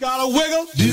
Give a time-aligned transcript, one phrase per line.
[0.00, 0.92] got a wiggle, do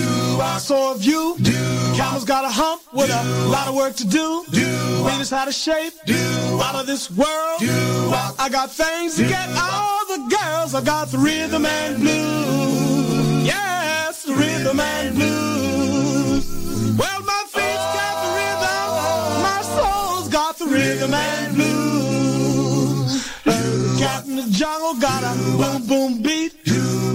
[0.59, 1.35] so have you.
[1.39, 1.51] Do
[1.95, 4.43] Camel's got a hump with a lot of work to do.
[4.51, 4.65] Do
[5.03, 6.15] Venus out of shape, do
[6.61, 7.59] out of this world.
[7.59, 7.69] Do
[8.39, 10.73] I got things to get all the girls.
[10.73, 13.45] I got the rhythm and blues.
[13.45, 16.97] Yes, the rhythm and blues.
[16.97, 23.31] Well, my feet's got the rhythm, my soul's got the rhythm and blues.
[23.99, 26.64] Cat in the jungle got a boom boom beat.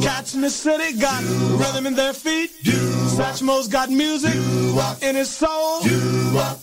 [0.03, 2.51] Cats in the city got rhythm in their feet.
[2.65, 4.35] Satchmo's got music
[5.03, 5.83] in his soul.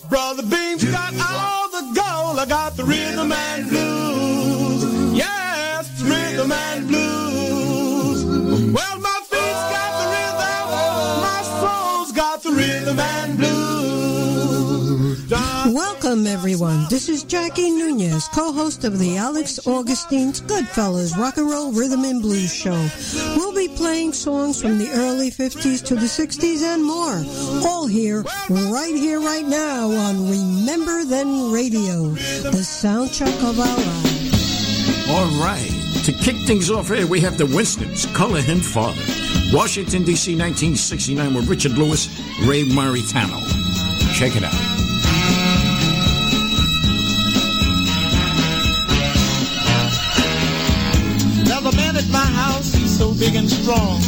[0.10, 2.40] Brother Beam's got all the gold.
[2.40, 5.16] I got the rhythm and blues.
[5.16, 7.27] Yes, rhythm and blues.
[16.08, 16.86] Welcome, everyone.
[16.90, 22.22] This is Jackie Nunez, co-host of the Alex Augustine's Goodfellas Rock and Roll Rhythm and
[22.22, 22.88] Blues Show.
[23.36, 27.22] We'll be playing songs from the early 50s to the 60s and more.
[27.70, 35.10] All here, right here, right now on Remember Then Radio, the soundtrack of our lives.
[35.10, 35.70] All right.
[36.06, 39.04] To kick things off here, we have the Winstons, Color Him Father.
[39.52, 42.08] Washington, D.C., 1969, with Richard Lewis,
[42.46, 43.44] Ray Maritano.
[44.18, 44.77] Check it out.
[52.98, 54.02] So big and strong.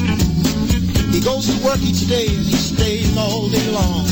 [1.14, 4.10] He goes to work each day and he stays all day long.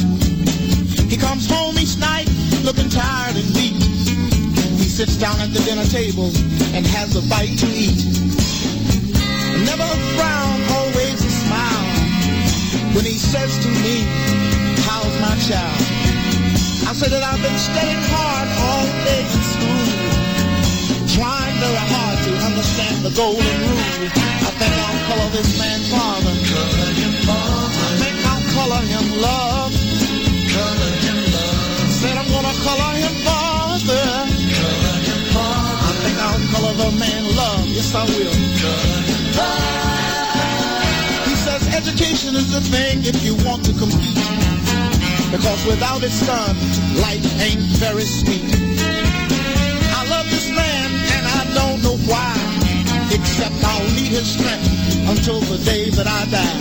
[1.10, 2.30] He comes home each night
[2.62, 3.74] looking tired and weak.
[4.78, 6.30] He sits down at the dinner table
[6.78, 8.06] and has a bite to eat.
[9.66, 11.88] Never a frown, always a smile.
[12.94, 14.06] When he says to me,
[14.86, 15.82] how's my child?
[16.86, 19.78] I say that I've been studying hard all day in school
[21.18, 24.37] trying very hard to understand the golden rule.
[25.18, 26.30] Think this man father.
[26.46, 27.74] Color him father.
[27.74, 29.74] I think I'll color him love.
[30.54, 31.90] Color him love.
[31.90, 34.06] Said I'm gonna color him father.
[34.62, 35.90] Color him father.
[35.90, 37.66] I think I'll color the man love.
[37.66, 38.38] Yes, I will.
[38.62, 39.24] Color him
[41.26, 44.22] He says education is the thing if you want to compete.
[45.32, 46.56] Because without it, son,
[47.02, 48.54] life ain't very sweet.
[49.98, 52.37] I love this man and I don't know why.
[53.12, 54.68] Except I'll need his strength
[55.08, 56.60] until the day that I die.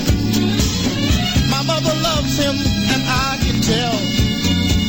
[1.50, 3.96] My mother loves him and I can tell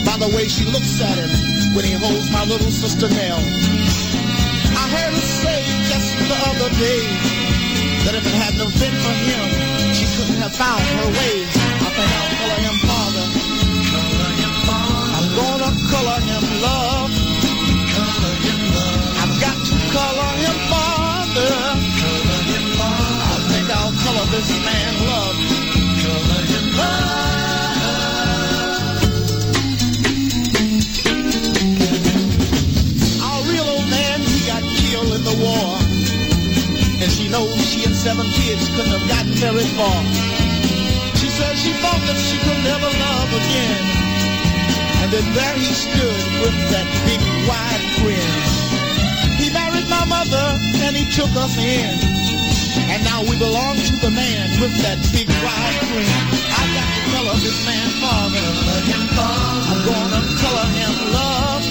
[0.05, 1.31] by the way she looks at him
[1.75, 3.41] when he holds my little sister Nell.
[4.77, 7.01] I heard her say just the other day
[8.05, 9.45] that if it hadn't been for him,
[9.93, 11.35] she couldn't have found her way.
[11.43, 13.25] I think I'll color him father.
[13.91, 15.05] Color him father.
[15.17, 17.16] I'm gonna color him love.
[24.37, 25.37] This man love.
[33.17, 35.81] Our real old man, he got killed in the war.
[37.01, 40.01] And she knows she and seven kids couldn't have gotten very far.
[41.17, 43.83] She said she thought that she could never love again.
[45.01, 48.37] And then there he stood with that big wide grin.
[49.41, 52.26] He married my mother and he took us in.
[52.97, 56.09] And now we belong to the man with that big wide grin.
[56.49, 58.41] I got to color this man father.
[58.41, 59.69] Color him father.
[59.69, 61.61] I'm gonna color him love.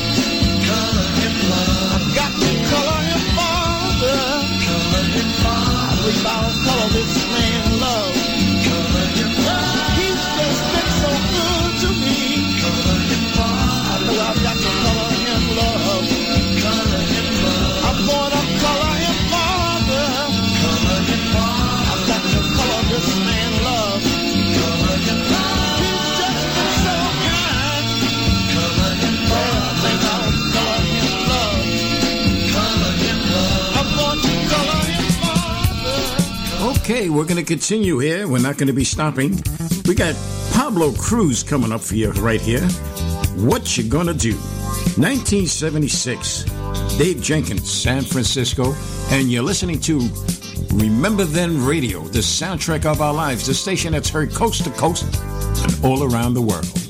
[0.70, 1.98] Color him love.
[1.98, 4.22] I've got to color him father.
[4.70, 5.82] Color him father.
[5.82, 7.65] I believe I'll color this man
[37.16, 38.28] we're going to continue here.
[38.28, 39.42] We're not going to be stopping.
[39.86, 40.14] We got
[40.52, 42.60] Pablo Cruise coming up for you right here.
[43.36, 44.34] What you gonna do?
[44.96, 46.44] 1976.
[46.98, 48.74] Dave Jenkins, San Francisco,
[49.10, 50.00] and you're listening to
[50.74, 55.04] Remember Then Radio, the soundtrack of our lives, the station that's heard coast to coast
[55.62, 56.85] and all around the world.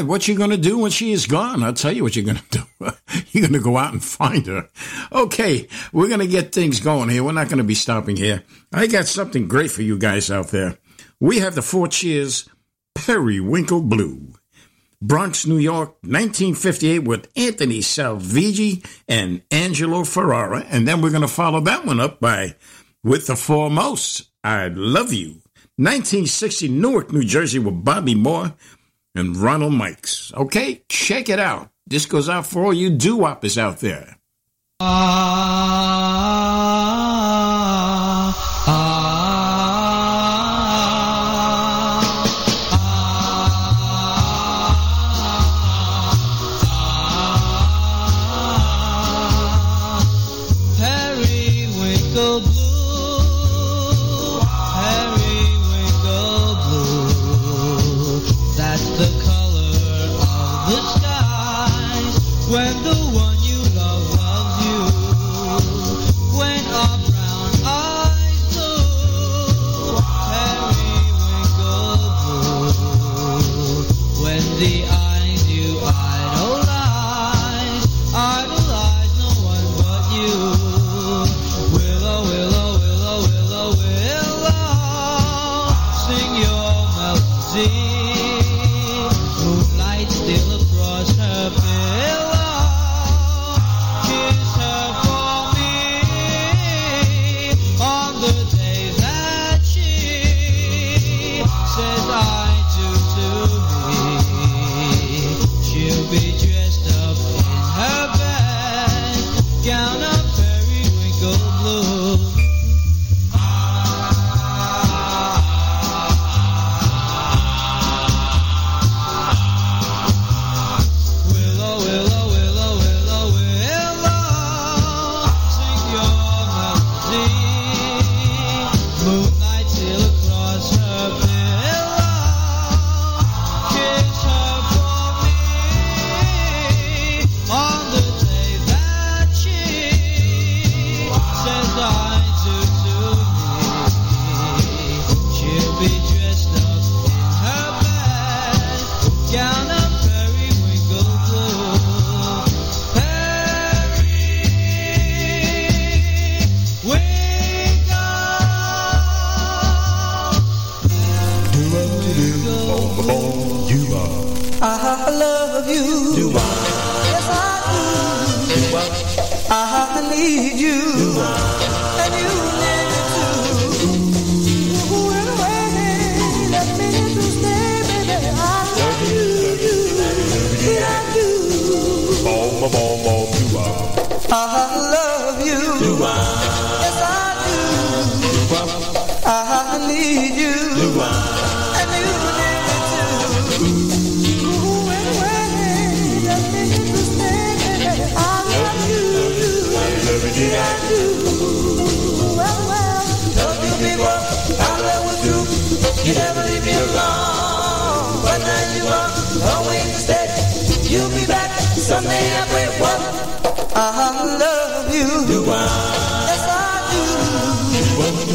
[0.00, 1.62] Right, what you going to do when she is gone?
[1.62, 2.64] I'll tell you what you're going to do.
[3.30, 4.68] you're going to go out and find her.
[5.12, 7.22] Okay, we're going to get things going here.
[7.22, 8.42] We're not going to be stopping here.
[8.72, 10.78] I got something great for you guys out there.
[11.20, 12.48] We have the Four Cheers
[12.94, 14.34] Periwinkle Blue.
[15.02, 20.60] Bronx, New York, 1958 with Anthony Salvigi and Angelo Ferrara.
[20.68, 22.54] And then we're going to follow that one up by
[23.02, 25.40] With the Foremost, I Love You.
[25.76, 28.54] 1960 Newark, New Jersey with Bobby Moore
[29.14, 30.32] and Ronald Mikes.
[30.34, 31.70] Okay, check it out.
[31.86, 34.16] This goes out for all you doo-woppers out there.
[34.80, 36.10] Ah,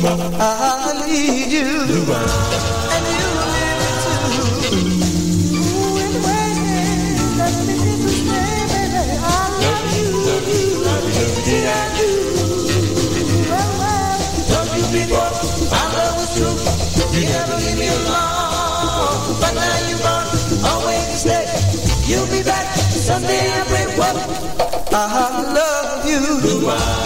[0.07, 1.65] I need you.
[1.65, 4.45] And you need me too.
[5.57, 9.03] Ooh, in ways that make me stay, baby.
[9.17, 10.07] I love you.
[10.29, 11.57] Love you, love you, do?
[11.65, 11.85] I
[14.77, 15.31] you before.
[15.73, 16.55] I love was true.
[17.17, 19.41] You never leave me alone.
[19.41, 20.27] But now you're gone.
[20.69, 21.45] Always stay.
[22.05, 23.49] You'll be back someday.
[23.49, 23.85] I pray.
[23.97, 24.15] What?
[24.93, 26.21] I love you.
[26.41, 27.04] Goodbye.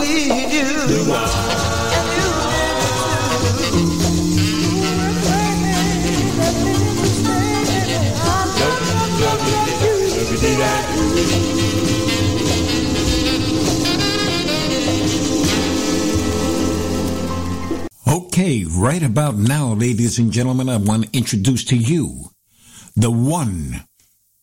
[0.00, 0.66] Need you.
[18.08, 22.30] Okay, right about now, ladies and gentlemen, I want to introduce to you
[22.94, 23.84] the one,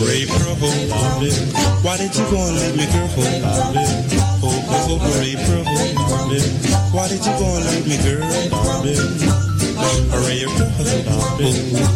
[0.05, 0.55] Ray Pearl,
[1.81, 3.09] why did you go and leave me, girl?
[4.43, 4.99] Oh, oh, oh,
[5.45, 5.65] Pearl,
[6.93, 9.42] why did you go and leave me, girl?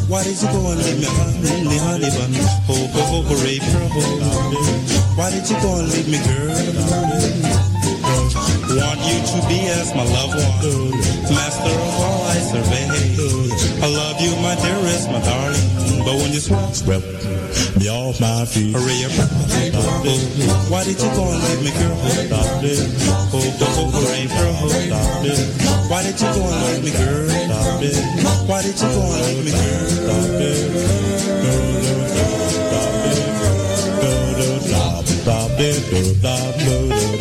[0.07, 2.31] Why did you go and leave me, honey, honey bun?
[2.69, 3.89] Oh, oh, oh, Ray Pearl,
[5.15, 7.76] why did you go and leave me, girl?
[8.77, 10.93] Want you to be as my loved one,
[11.33, 12.85] master of all I survey.
[13.81, 16.05] I love you, my dearest, my darling.
[16.05, 17.05] But when you swept, swept
[17.77, 19.11] me off my feet, hurry up.
[19.17, 20.21] Oh,
[20.69, 21.97] why did you go and leave me, girl?
[22.29, 22.77] Stop it.
[23.33, 24.69] Oh, oh, oh, rain, girl.
[24.69, 25.89] Stop.
[25.89, 27.25] Why did you go and leave me, girl?
[27.33, 27.81] Stop.
[28.47, 29.89] Why did you go and leave me, girl?
[29.89, 30.69] Stop it.
[32.61, 33.25] Stop it.
[34.61, 35.17] Stop it.
[35.17, 35.81] Stop it.
[36.21, 37.16] Stop it.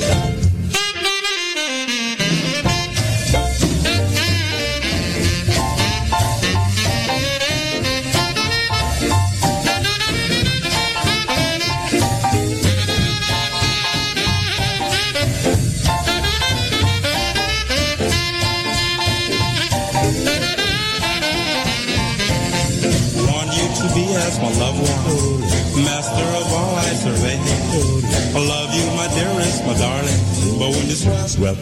[30.87, 31.59] When you swept,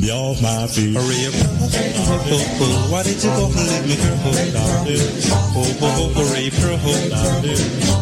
[0.00, 1.34] me off my feet, hurry up.
[1.36, 4.16] Oh, oh, why did you go and leave me, girl?
[5.52, 6.80] Oh, oh, oh, hurry up.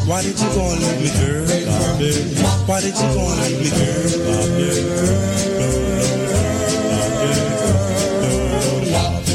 [0.06, 1.42] Why did you go and leave me, girl?
[2.68, 4.06] Why did you go and leave me, girl?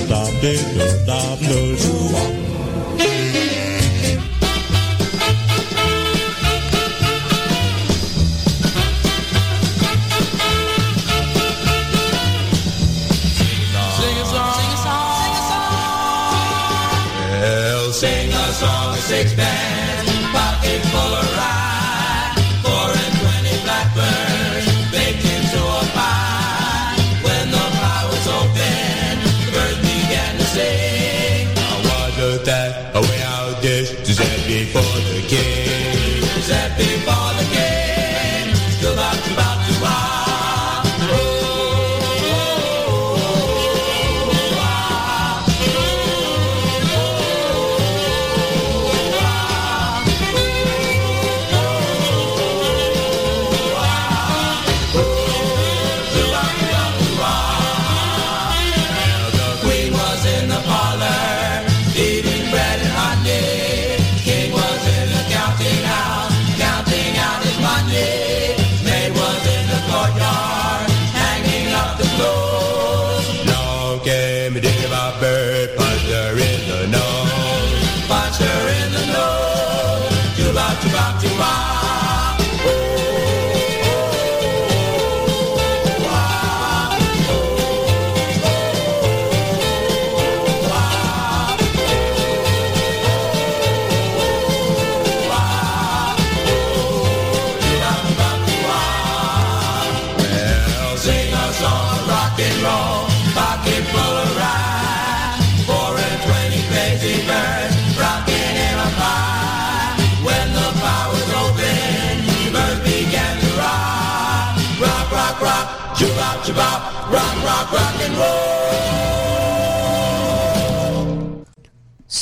[0.08, 0.60] Stop it,
[1.04, 2.49] stop it, stop it.
[18.60, 21.39] A song of sixpence, pocket full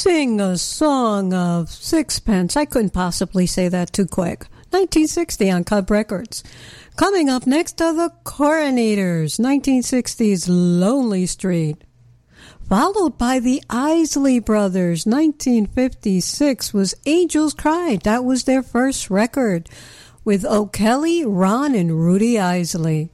[0.08, 2.56] Sing a song of sixpence.
[2.56, 4.46] I couldn't possibly say that too quick.
[4.70, 6.46] 1960 on Cub Records.
[6.96, 11.84] Coming up next are the Coronators, 1960's Lonely Street.
[12.70, 18.00] Followed by the Isley Brothers, 1956 was Angels Cry.
[18.06, 19.68] That was their first record
[20.24, 23.12] with O'Kelly, Ron, and Rudy Isley.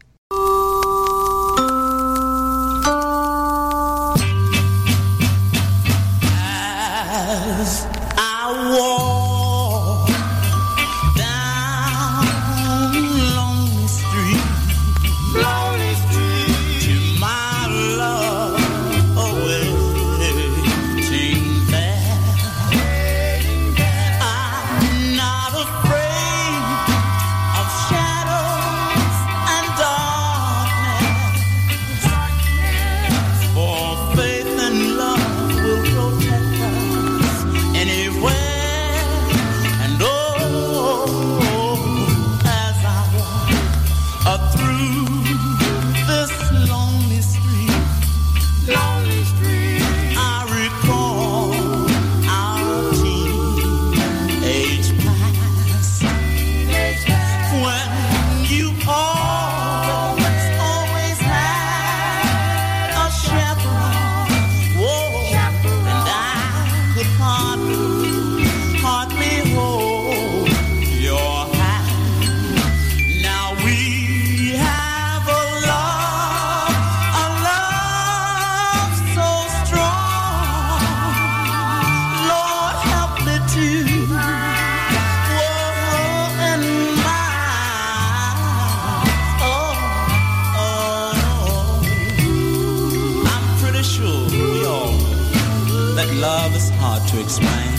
[96.23, 97.73] love is hard to explain.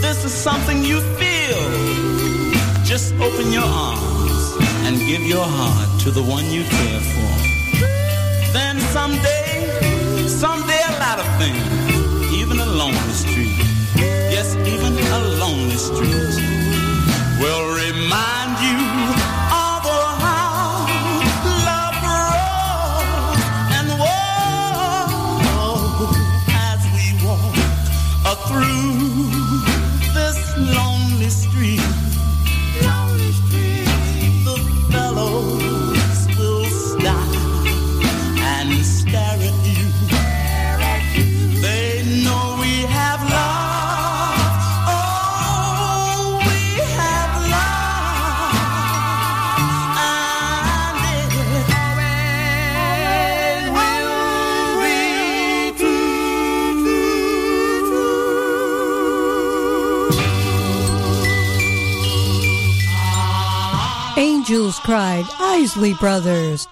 [0.00, 1.62] This is something you feel.
[2.84, 4.44] Just open your arms
[4.86, 7.32] and give your heart to the one you care for.
[8.56, 9.48] Then someday,
[10.28, 11.66] someday a lot of things,
[12.40, 13.58] even a lonely street,
[14.34, 16.36] yes, even a lonely street,
[17.40, 18.35] will remind.
[65.38, 66.66] Isley Brothers.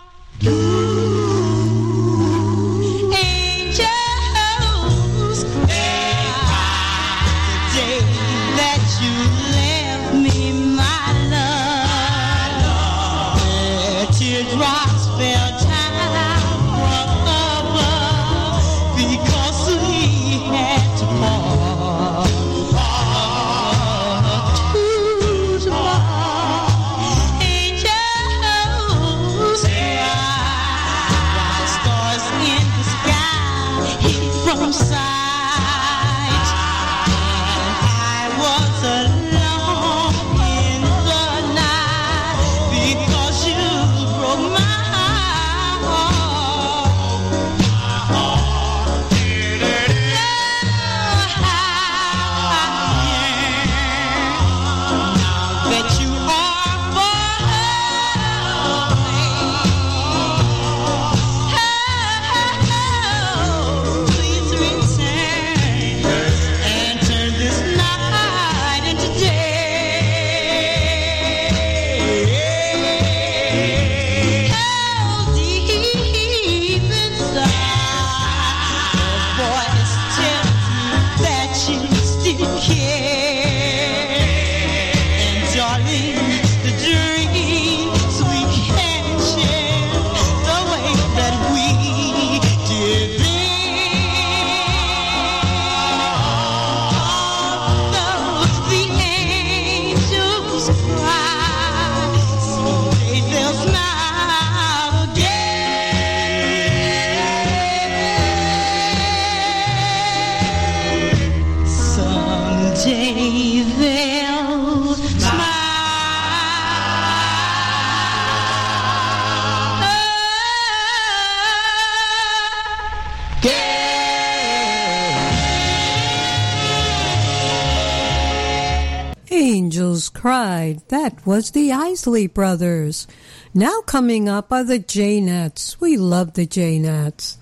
[131.34, 133.08] Was the Isley Brothers.
[133.52, 135.80] Now coming up are the Jaynetts.
[135.80, 137.38] We love the Jaynetts.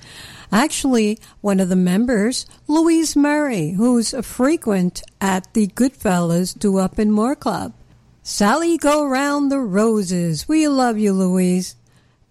[0.51, 7.13] Actually, one of the members, Louise Murray, who's a frequent at the Goodfellas Doo-Wop and
[7.13, 7.75] More Club.
[8.23, 10.49] Sally Go Round the Roses.
[10.49, 11.77] We love you, Louise.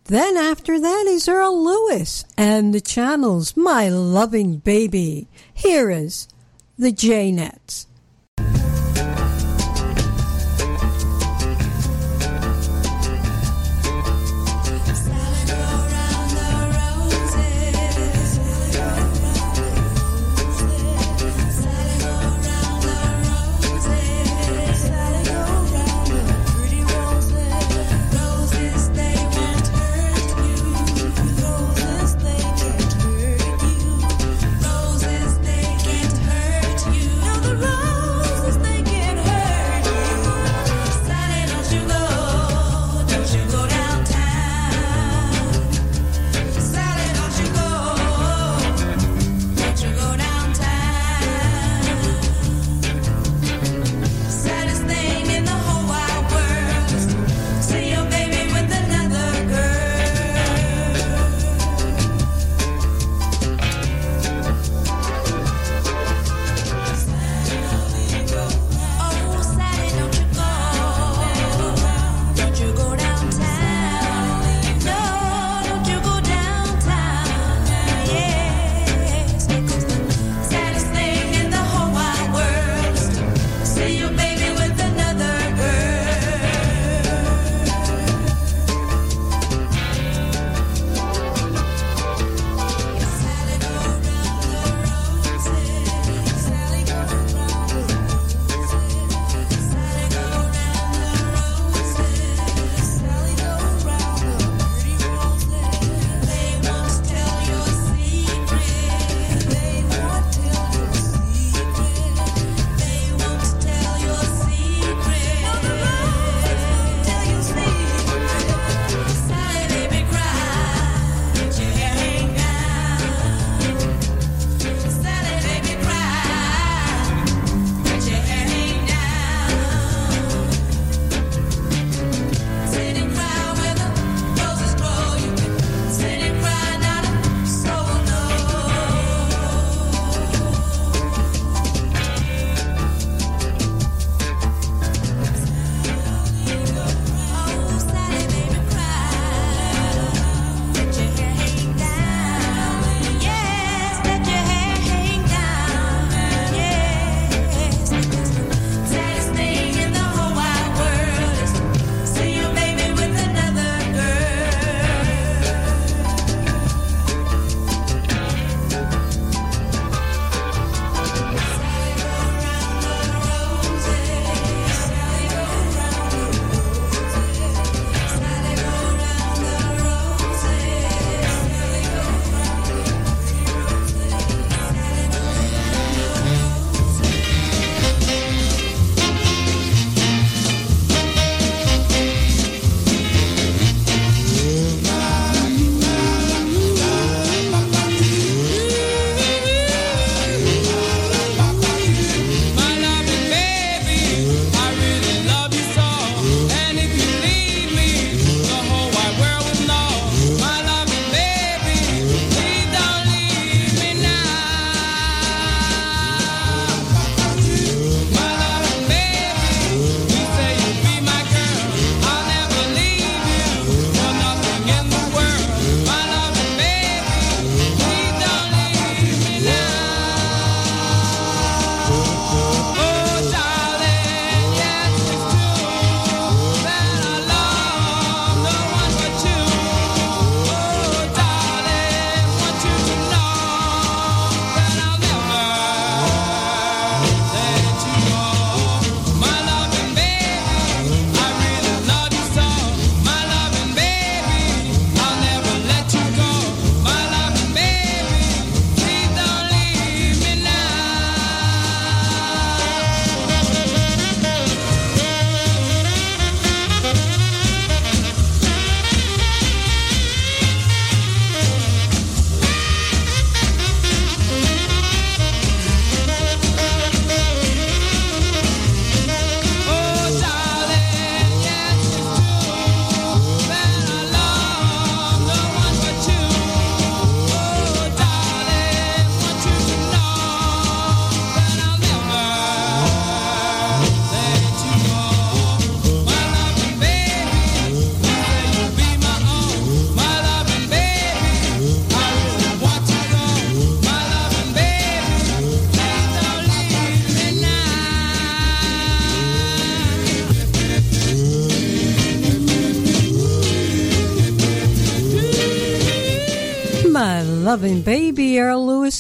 [0.05, 5.27] Then after that is Earl Lewis and the Channels, My Loving Baby.
[5.53, 6.27] Here is
[6.79, 7.85] the Jaynetts.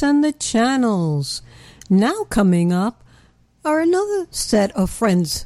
[0.03, 1.43] And the Channels.
[1.89, 3.03] Now coming up
[3.63, 5.45] are another set of friends,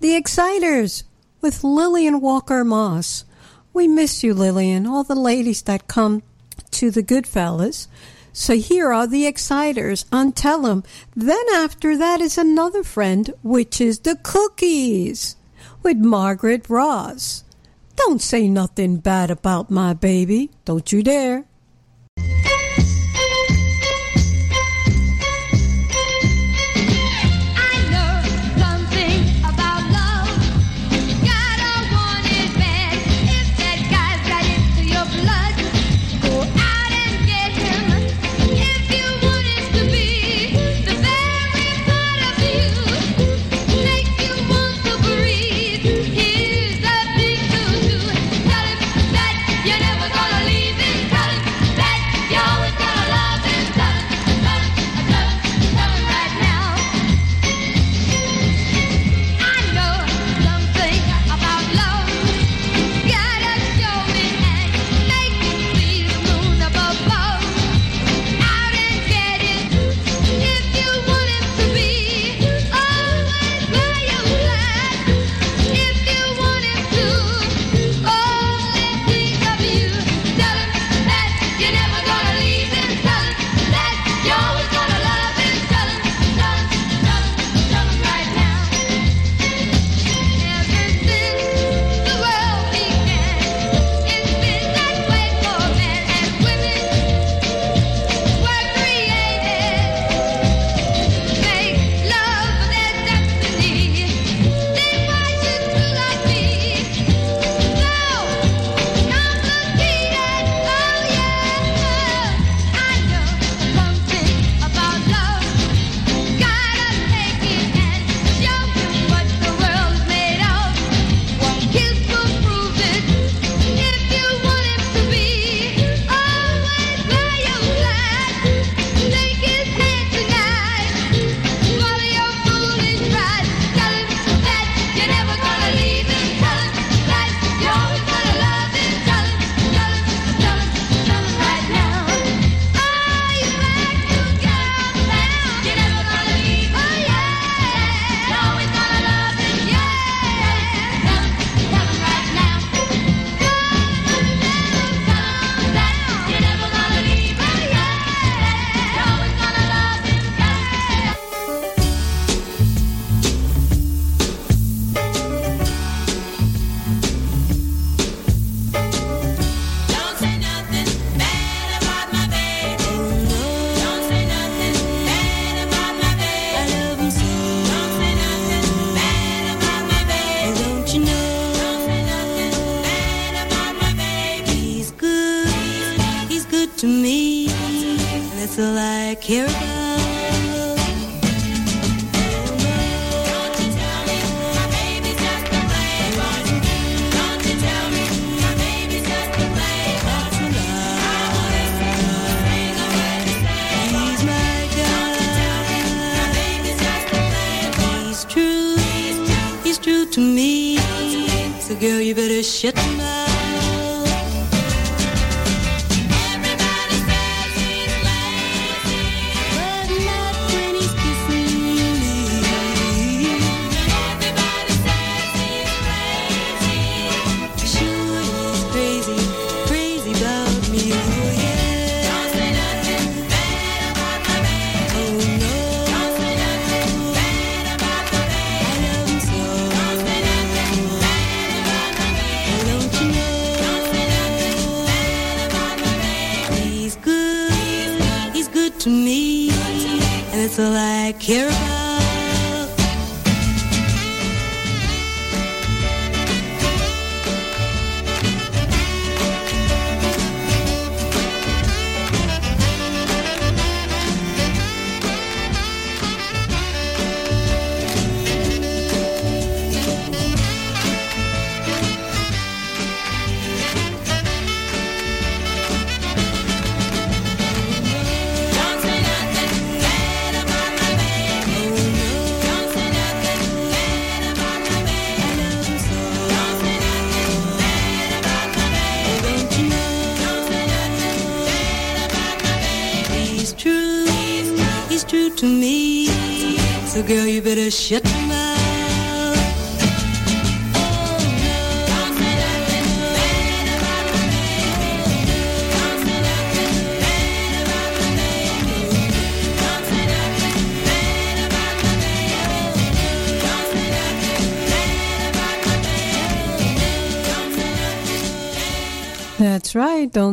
[0.00, 1.04] the Exciters,
[1.40, 3.24] with Lillian Walker Moss.
[3.72, 6.22] We miss you, Lillian, all the ladies that come
[6.72, 7.86] to the Goodfellas.
[8.32, 10.82] So here are the Exciters on Tell 'em.
[11.14, 15.36] Then after that is another friend, which is the Cookies,
[15.84, 17.44] with Margaret Ross.
[17.94, 20.50] Don't say nothing bad about my baby.
[20.64, 21.44] Don't you dare.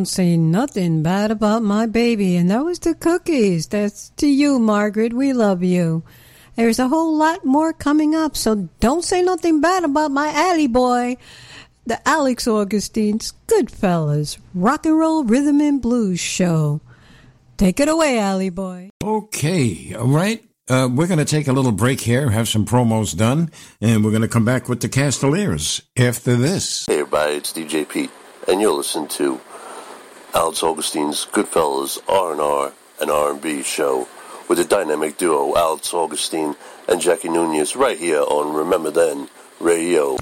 [0.01, 2.35] Don't say nothing bad about my baby.
[2.35, 3.67] And that was the cookies.
[3.67, 5.13] That's to you, Margaret.
[5.13, 6.01] We love you.
[6.55, 10.65] There's a whole lot more coming up, so don't say nothing bad about my alley
[10.65, 11.17] boy.
[11.85, 16.81] The Alex Augustine's Goodfellas Rock and Roll Rhythm and Blues Show.
[17.57, 18.89] Take it away, alley boy.
[19.03, 20.43] Okay, all right.
[20.67, 24.09] Uh, we're going to take a little break here, have some promos done, and we're
[24.09, 26.87] going to come back with the Castaleers after this.
[26.87, 28.09] Hey everybody, it's DJ Pete,
[28.47, 29.39] and you're listening to
[30.33, 34.07] Alex Augustine's Goodfellas R&R and R&B show
[34.47, 36.55] with the dynamic duo Alex Augustine
[36.87, 40.17] and Jackie Nunez right here on Remember Then Radio.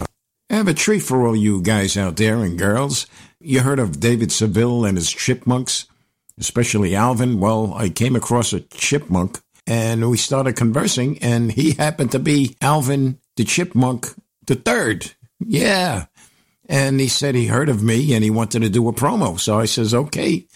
[0.49, 3.05] I have a treat for all you guys out there and girls.
[3.39, 5.85] You heard of David Seville and his chipmunks,
[6.39, 7.39] especially Alvin?
[7.39, 12.57] Well, I came across a chipmunk and we started conversing, and he happened to be
[12.59, 14.07] Alvin the Chipmunk
[14.47, 15.13] the third.
[15.39, 16.05] Yeah.
[16.69, 19.39] And he said he heard of me and he wanted to do a promo.
[19.39, 20.47] So I says, okay.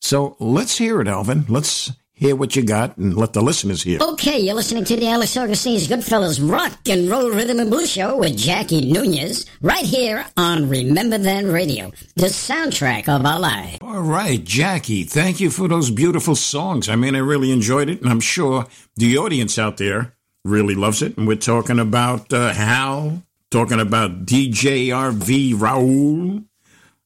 [0.00, 1.44] So let's hear it, Alvin.
[1.48, 3.98] Let's hear what you got and let the listeners hear.
[4.00, 8.16] Okay, you're listening to the Alex Augustine's Goodfellas Rock and Roll Rhythm and Blues Show
[8.16, 13.78] with Jackie Nunez, right here on Remember Then Radio, the soundtrack of our life.
[13.82, 16.88] All right, Jackie, thank you for those beautiful songs.
[16.88, 20.14] I mean, I really enjoyed it, and I'm sure the audience out there
[20.44, 21.18] really loves it.
[21.18, 26.44] And we're talking about uh, Hal, talking about DJ RV Raul,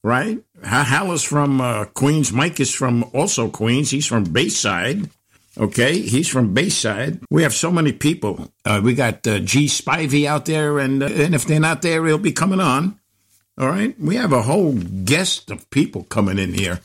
[0.03, 0.39] right?
[0.63, 2.33] Hal is from uh, Queens.
[2.33, 3.91] Mike is from also Queens.
[3.91, 5.11] He's from Bayside.
[5.59, 7.21] Okay, he's from Bayside.
[7.31, 8.51] We have so many people.
[8.65, 12.07] Uh, we got uh, G Spivey out there, and uh, and if they're not there,
[12.07, 12.99] he'll be coming on.
[13.59, 16.81] All right, we have a whole guest of people coming in here.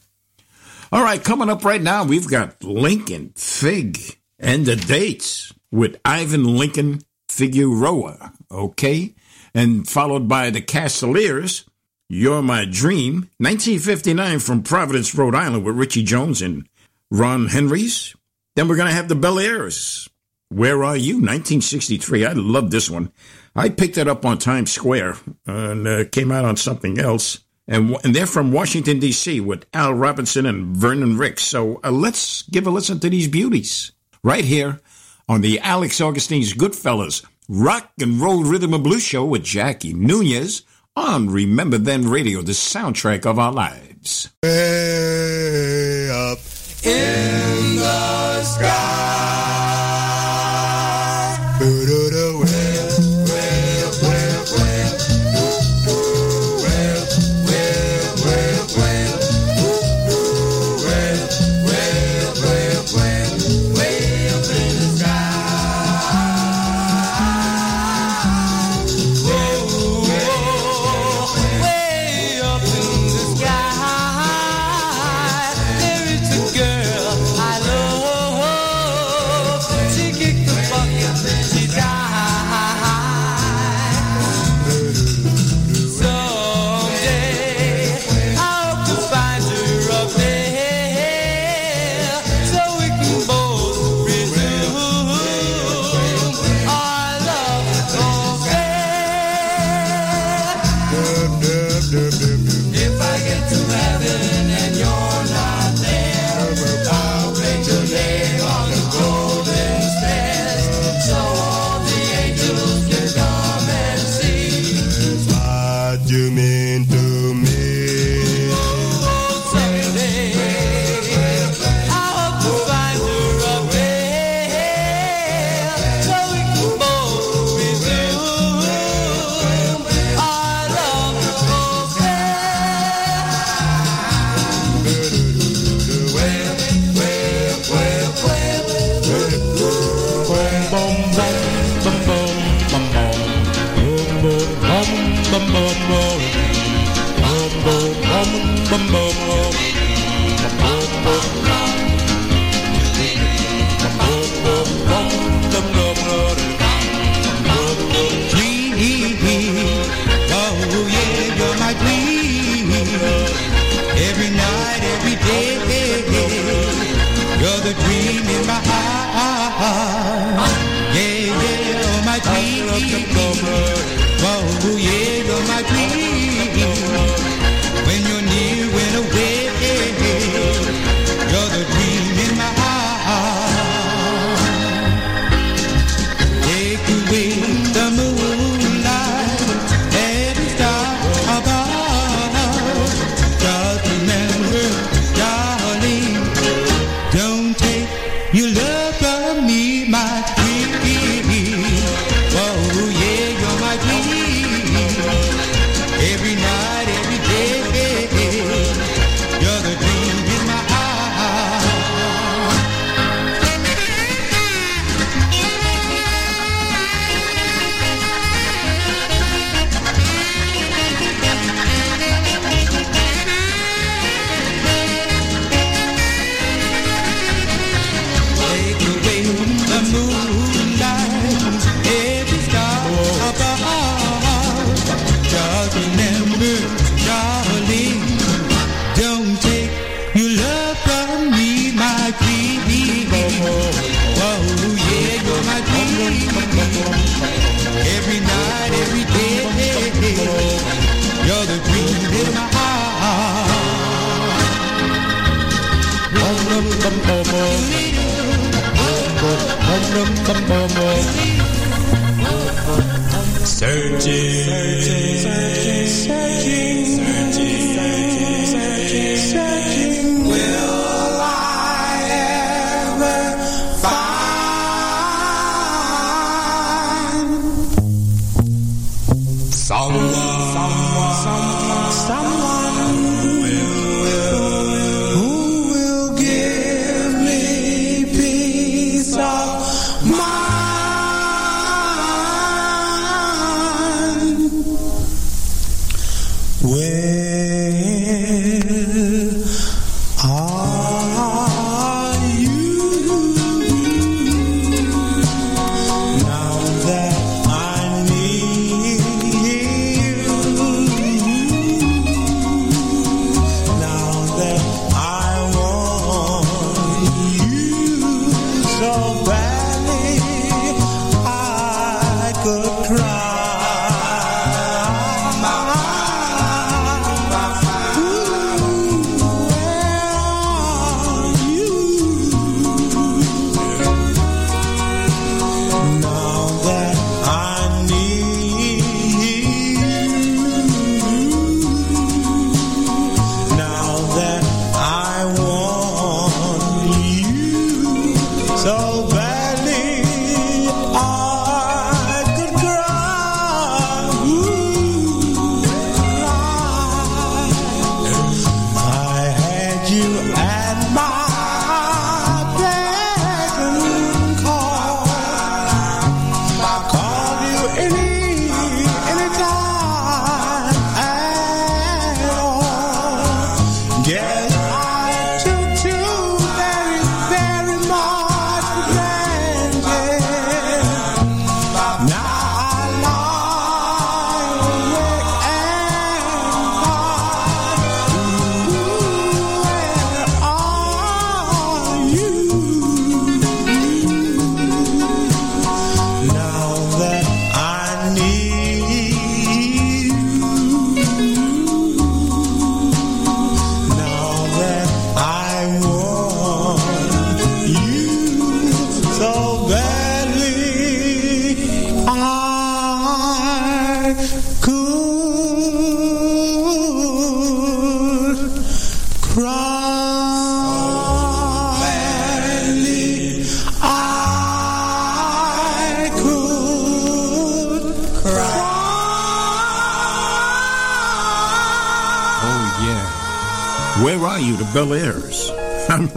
[0.91, 6.58] All right, coming up right now, we've got Lincoln Fig and the dates with Ivan
[6.58, 8.34] Lincoln Figueroa.
[8.51, 9.14] Okay,
[9.56, 11.66] and followed by the Castaleers.
[12.08, 16.68] You're My Dream, 1959 from Providence, Rhode Island with Richie Jones and
[17.10, 18.16] Ron Henrys.
[18.56, 20.08] Then we're going to have the Bel Airs.
[20.49, 22.26] Where Are You, 1963.
[22.26, 23.12] I love this one.
[23.56, 27.39] I picked it up on Times Square and uh, came out on something else.
[27.68, 29.39] And, and they're from Washington, D.C.
[29.39, 31.43] with Al Robinson and Vernon Ricks.
[31.43, 33.91] So uh, let's give a listen to these beauties
[34.24, 34.82] right here
[35.28, 40.64] on the Alex Augustine's Goodfellas Rock and Roll Rhythm and Blues Show with Jackie Nunez
[40.96, 44.32] on Remember Then Radio, the soundtrack of our lives.
[44.41, 46.39] Way up
[46.84, 48.95] in the sky.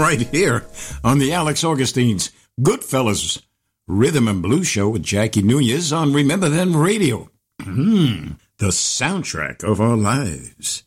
[0.09, 0.65] right here
[1.05, 3.43] on the Alex Augustine's Goodfellas
[3.87, 7.29] Rhythm and Blues Show with Jackie Nunez on Remember Then Radio.
[7.61, 10.83] Hmm, the soundtrack of our lives.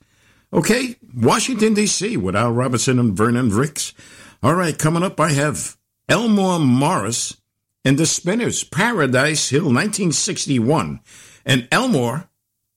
[0.51, 2.17] Okay, Washington, D.C.
[2.17, 3.93] with Al Robinson and Vernon Ricks.
[4.41, 5.77] All right, coming up, I have
[6.09, 7.37] Elmore Morris
[7.85, 10.99] and the Spinners, Paradise Hill, 1961.
[11.45, 12.27] And Elmore,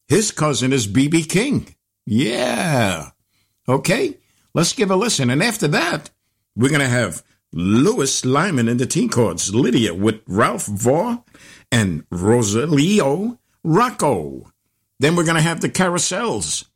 [0.09, 1.25] his cousin is B.B.
[1.25, 1.75] King.
[2.05, 3.13] Yeah.
[3.67, 4.19] Okay,
[4.53, 5.31] let's give a listen.
[5.31, 6.11] And after that,
[6.57, 11.23] we're going to have Lewis Lymon in the Teenchords, Lydia with Ralph Vaugh
[11.71, 14.53] and Rosalio Rocco.
[15.01, 16.67] Then we're going to have the Carousels,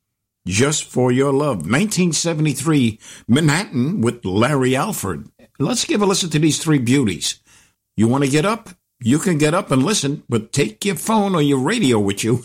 [0.46, 5.28] Just for Your Love, 1973, Manhattan with Larry Alford.
[5.58, 7.40] Let's give a listen to these three beauties.
[7.96, 8.70] You want to get up?
[9.00, 12.44] You can get up and listen, but take your phone or your radio with you.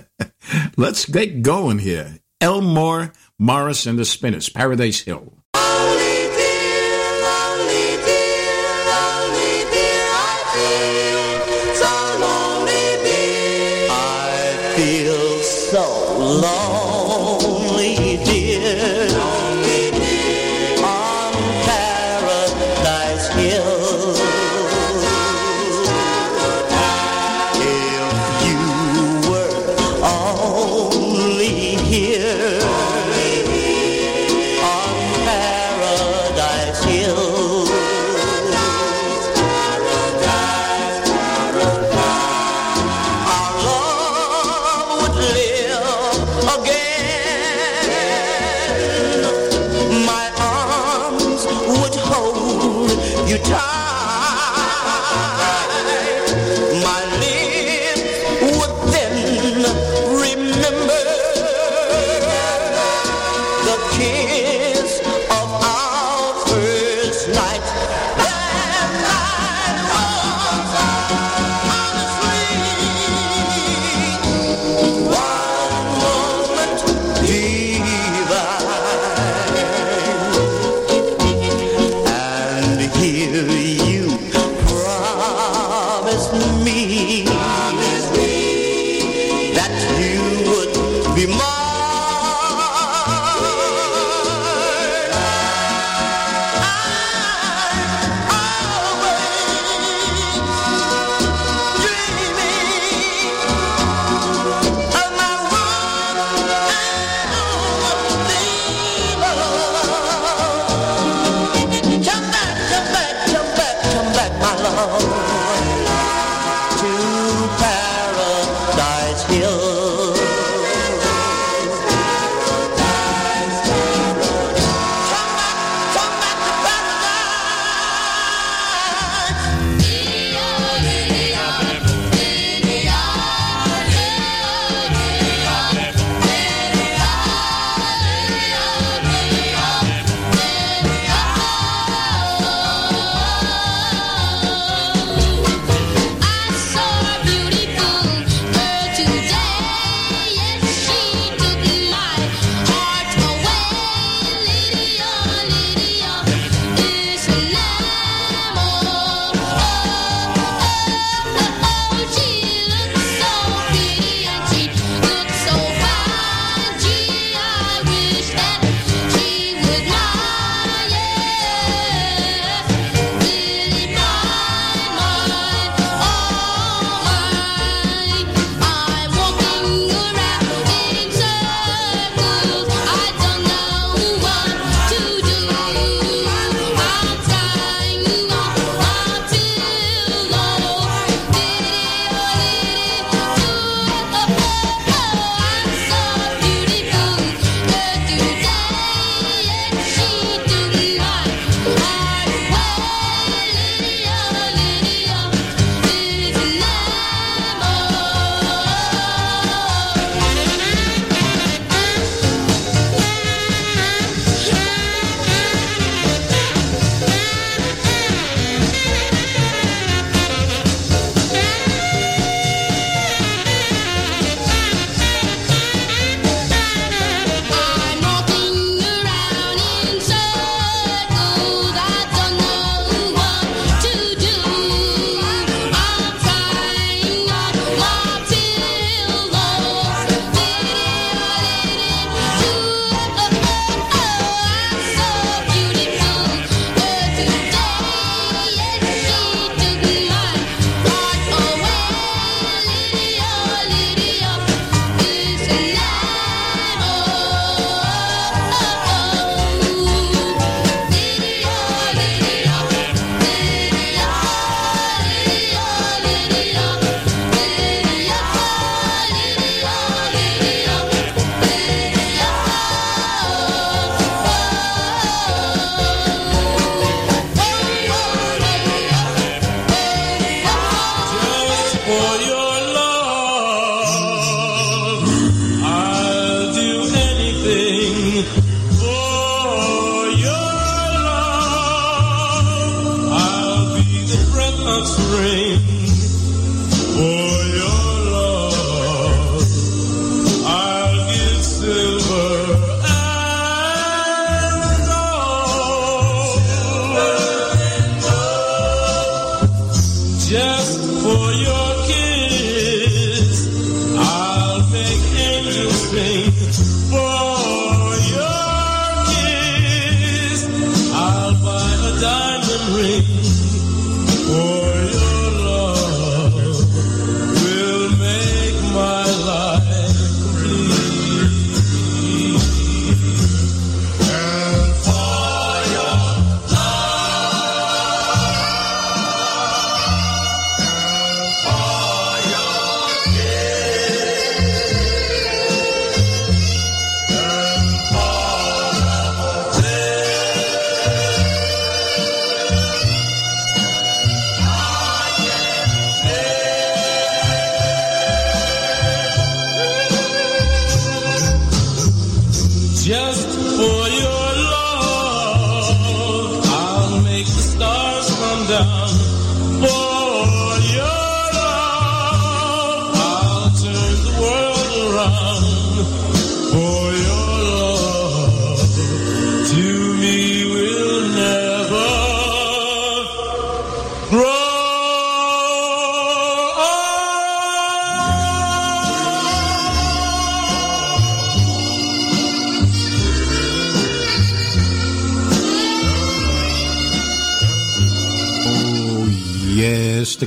[0.76, 2.18] Let's get going here.
[2.40, 5.41] Elmore Morris and the Spinners, Paradise Hill.
[16.40, 16.71] So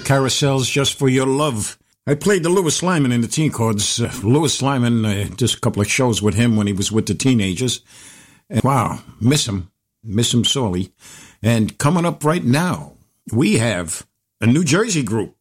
[0.05, 1.77] carousels just for your love.
[2.07, 3.99] I played the Lewis Lymon in the Teenchords.
[3.99, 7.07] Uh, Lewis Lymon, uh, just a couple of shows with him when he was with
[7.07, 7.81] the teenagers.
[8.49, 9.71] And wow, miss him.
[10.03, 10.91] Miss him sorely.
[11.41, 12.93] And coming up right now,
[13.33, 14.05] we have
[14.39, 15.35] a New Jersey group,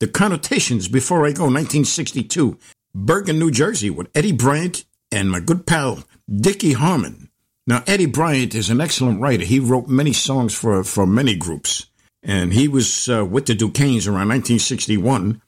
[0.00, 2.58] The Connotations Before I Go, 1962.
[2.94, 7.30] Bergen, New Jersey, with Eddie Bryant and my good pal, Dickie Harmon.
[7.66, 9.44] Now, Eddie Bryant is an excellent writer.
[9.44, 11.87] He wrote many songs for, for many groups.
[12.22, 15.40] And he was uh, with the Duquesnes around 1961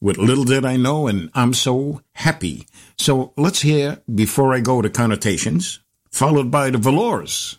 [0.00, 2.66] with Little Did I Know and I'm So Happy.
[2.98, 7.58] So let's hear Before I Go to Connotations, followed by the Velours.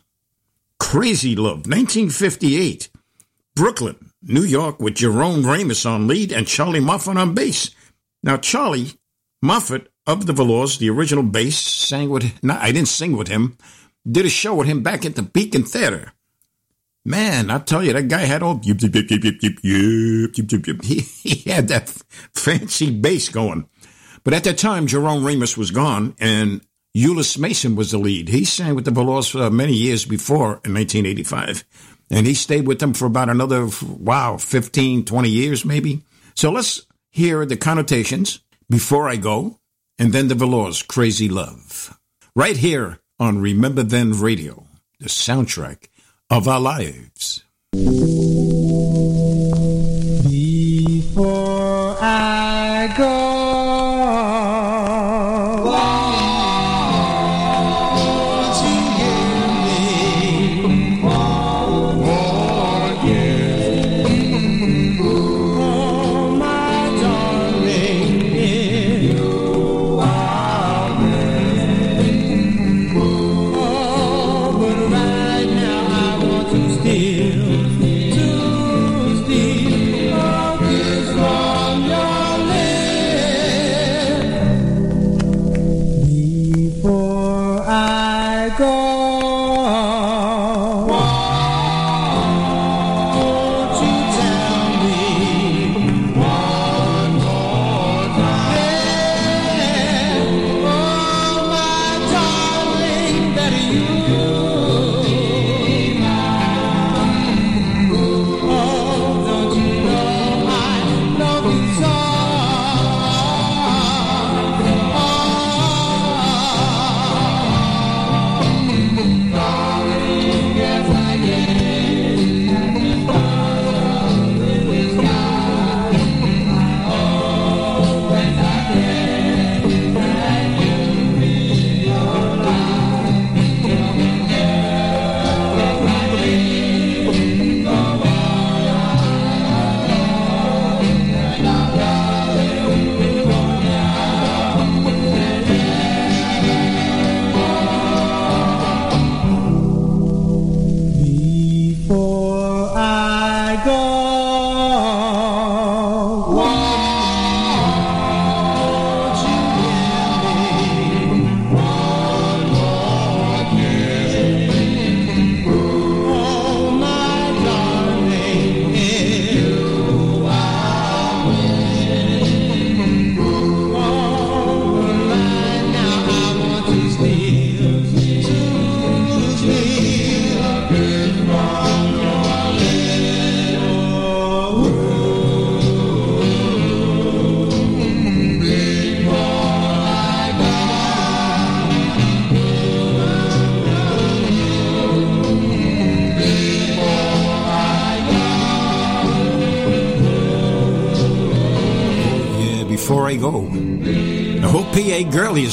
[0.79, 2.89] Crazy Love, 1958.
[3.55, 7.71] Brooklyn, New York, with Jerome Ramos on lead and Charlie Moffat on bass.
[8.21, 8.91] Now, Charlie
[9.41, 13.57] Moffat of the Velours, the original bass, sang with, no, I didn't sing with him,
[14.09, 16.13] did a show with him back at the Beacon Theater.
[17.05, 20.37] Man, I tell you, that guy had all yip, yip, yip, yip, yip, yip, yip,
[20.37, 20.83] yip, yip, yip.
[20.83, 21.89] He, he had that
[22.33, 23.67] fancy bass going.
[24.23, 26.61] But at that time, Jerome Ramos was gone, and
[26.95, 28.29] Euless Mason was the lead.
[28.29, 31.65] He sang with the Velours for many years before in 1985.
[32.09, 36.03] And he stayed with them for about another, wow, 15, 20 years maybe.
[36.35, 38.39] So let's hear the connotations
[38.69, 39.59] before I go,
[39.99, 41.99] and then the Velours, Crazy Love.
[42.33, 44.67] Right here on Remember Then Radio,
[44.99, 45.87] the soundtrack
[46.33, 47.43] of our lives.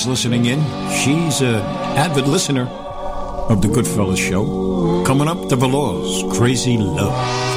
[0.01, 0.61] Is listening in.
[0.91, 1.61] She's an
[1.97, 2.67] avid listener
[3.51, 5.05] of the Goodfellas show.
[5.05, 7.50] Coming up, the Velours, Crazy Love.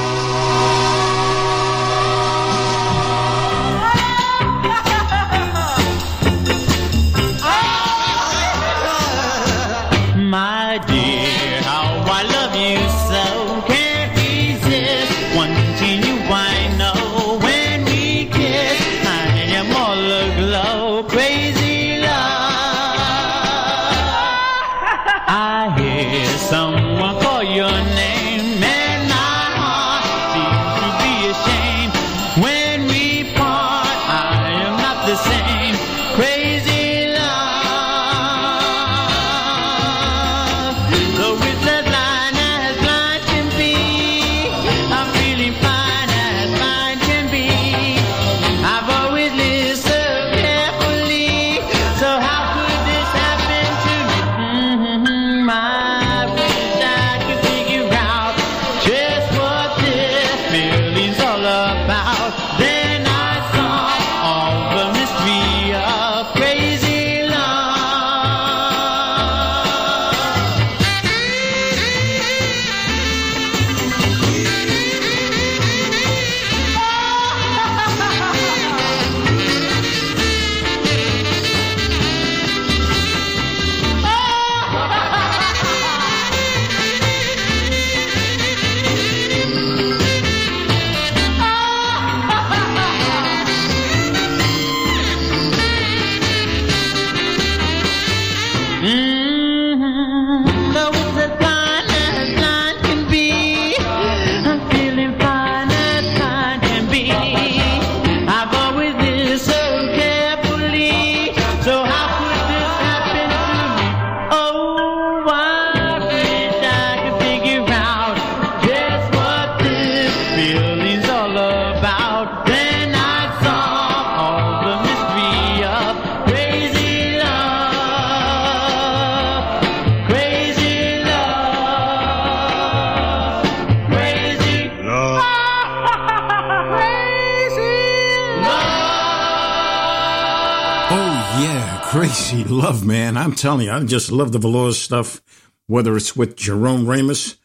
[143.83, 145.21] I just love the Velours stuff,
[145.67, 147.35] whether it's with Jerome Ramos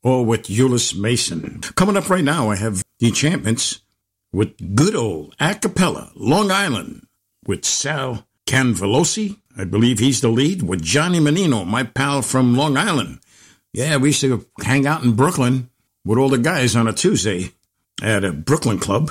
[0.00, 1.60] or with Euless Mason.
[1.74, 3.80] Coming up right now, I have the enchantments
[4.32, 7.08] with good old a cappella, Long Island,
[7.48, 9.40] with Sal Canvelosi.
[9.56, 13.18] I believe he's the lead, with Johnny Menino, my pal from Long Island.
[13.72, 15.68] Yeah, we used to hang out in Brooklyn
[16.04, 17.54] with all the guys on a Tuesday
[18.00, 19.10] at a Brooklyn club.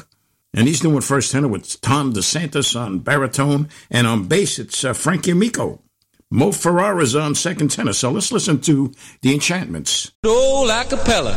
[0.53, 4.93] And he's doing first tenor with Tom DeSantis on baritone, and on bass it's uh,
[4.93, 5.81] Frankie Amico.
[6.29, 7.93] Mo Ferrara's on um, second tenor.
[7.93, 10.11] So let's listen to The Enchantments.
[10.25, 11.31] Old a cappella.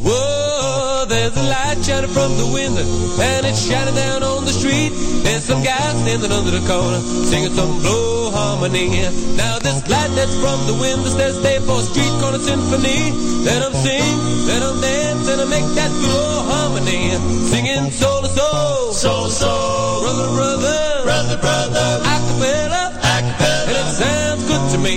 [0.00, 2.88] Whoa, there's a light shining from the window,
[3.20, 4.88] and it's shining down on the street.
[5.28, 9.04] There's some guy standing under the corner, singing some blue harmony.
[9.36, 13.12] Now this light that's from the window says stay for a street corner symphony.
[13.44, 14.16] Then I'm sing,
[14.48, 17.12] then I'm dance, and I make that blue harmony.
[17.52, 22.82] Singing soul to soul, soul to soul, brother, brother, brother, brother acapella,
[23.14, 24.96] acapella, and it sounds good to me.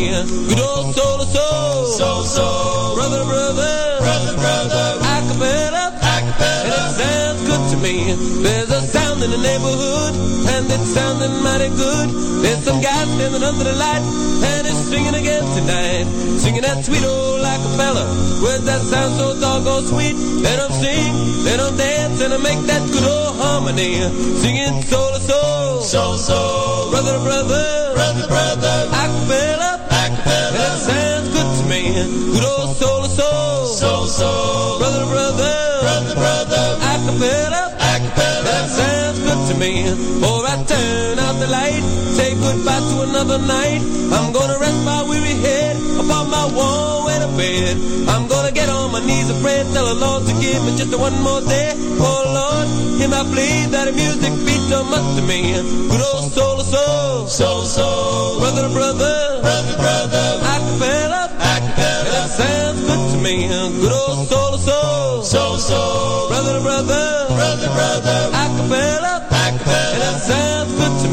[0.50, 5.93] Good old soul to soul, soul soul, brother brother, brother brother, acapella, acapella,
[6.98, 7.96] sounds good to me.
[8.44, 10.14] There's a sound in the neighborhood,
[10.54, 12.10] and it's sounding mighty good.
[12.44, 14.04] There's some guy standing under the light,
[14.52, 16.06] and it's singing again tonight,
[16.40, 18.06] singing that sweet old acapella.
[18.44, 20.16] Where's that sound so doggone sweet?
[20.46, 21.12] Let 'em sing,
[21.46, 23.94] let 'em dance, and I make that good old harmony.
[24.42, 29.72] Singing soul to soul, soul soul, brother to brother, brother brother, acapella,
[30.04, 31.84] acapella, it sounds good to me.
[32.34, 35.63] Good old soul to soul, soul soul, brother to brother,
[37.24, 39.84] acapella, acapella, that sounds good to me.
[40.20, 41.84] Before I turn out the light,
[42.16, 43.82] say goodbye to another night.
[44.12, 47.78] I'm gonna rest my weary head upon my warm weather bed.
[48.10, 50.96] I'm gonna get on my knees and pray, tell the Lord to give me just
[50.98, 51.74] one more day.
[52.00, 52.68] Oh Lord,
[53.00, 55.54] hear my plea that the music beats so much to me.
[55.90, 62.20] Good old soul to soul, soul soul, brother to brother, brother to brother, acapella, acapella,
[62.20, 63.48] and it sounds good to me.
[63.48, 66.13] Good old soul to soul, soul soul,
[66.44, 70.53] brother, brother, brother, brother, acapella, acapella, and I'm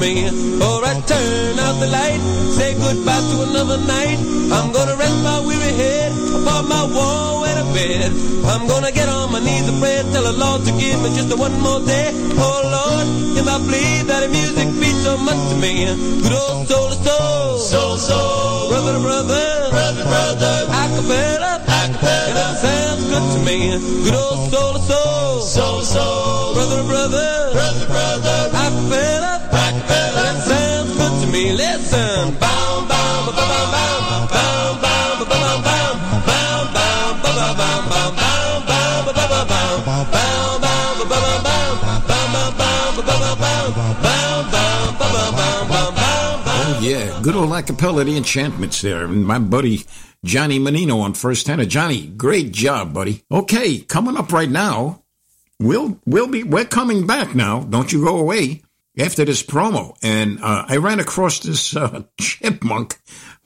[0.01, 0.27] me.
[0.65, 2.21] Or I turn out the light.
[2.57, 4.19] Say goodbye to another night.
[4.51, 8.11] I'm gonna rest my weary head upon my warm weather bed.
[8.49, 11.37] I'm gonna get on my knees and pray, tell the Lord to give me just
[11.37, 12.11] one more day.
[12.41, 15.85] Oh Lord, if I plead that the music means so much to me.
[16.25, 22.35] Good old soul to soul, soul soul, brother to brother, brother brother, acapella, acapella.
[22.41, 23.59] That sounds good to me.
[24.05, 29.50] Good old soul to soul, soul soul, brother to brother, brother brother, acapella,
[46.53, 49.05] Oh, yeah, good old acapella, the enchantments there.
[49.05, 49.85] And my buddy
[50.25, 51.65] Johnny Menino on first tenor.
[51.65, 53.23] Johnny, great job, buddy.
[53.31, 55.03] Okay, coming up right now.
[55.59, 57.61] We'll we'll be we're coming back now.
[57.61, 58.63] Don't you go away
[58.99, 59.97] after this promo.
[60.03, 62.99] And uh, I ran across this uh, chipmunk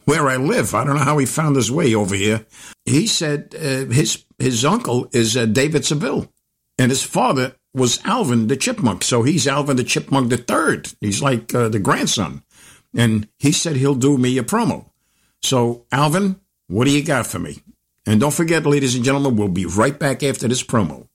[0.04, 0.74] where I live.
[0.74, 2.46] I don't know how he found his way over here.
[2.84, 6.30] He said uh, his his uncle is uh, David Seville,
[6.78, 9.02] and his father was Alvin the Chipmunk.
[9.02, 10.92] So he's Alvin the Chipmunk the third.
[11.00, 12.42] He's like uh, the grandson,
[12.94, 14.90] and he said he'll do me a promo.
[15.42, 17.62] So Alvin, what do you got for me?
[18.06, 21.08] And don't forget, ladies and gentlemen, we'll be right back after this promo.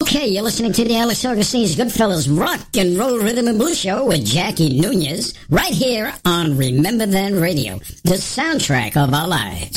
[0.00, 4.06] Okay, you're listening to the Alex Augustine's Goodfellas Rock and Roll Rhythm and Blues Show
[4.06, 9.76] with Jackie Nunez, right here on Remember Then Radio, the soundtrack of our lives.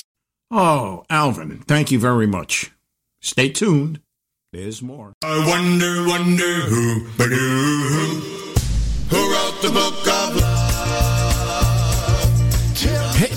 [0.51, 2.71] Oh, Alvin, thank you very much.
[3.19, 3.99] Stay tuned.
[4.53, 5.13] There's more.
[5.23, 7.25] I wonder, wonder who, who,
[9.09, 10.60] who wrote the book of Hey,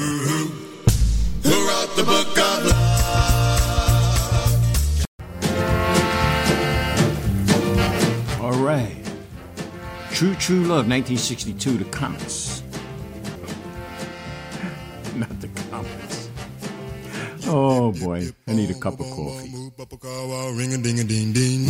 [1.42, 2.76] Who wrote the book of love.
[8.40, 8.96] All right.
[10.10, 12.62] True True Love, 1962, the Comets.
[15.14, 16.30] Not the Comets.
[17.48, 19.52] Oh boy, I need a cup of coffee.
[20.82, 21.66] Ding ding.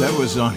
[0.00, 0.56] That was on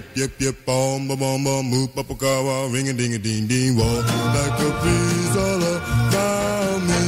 [0.00, 0.64] Yip yip yip.
[0.64, 1.66] Bom ba bom bom.
[1.66, 2.68] Move up a car.
[2.70, 3.76] Ring a ding a ding ding.
[3.76, 7.04] Walk like a breeze all around me.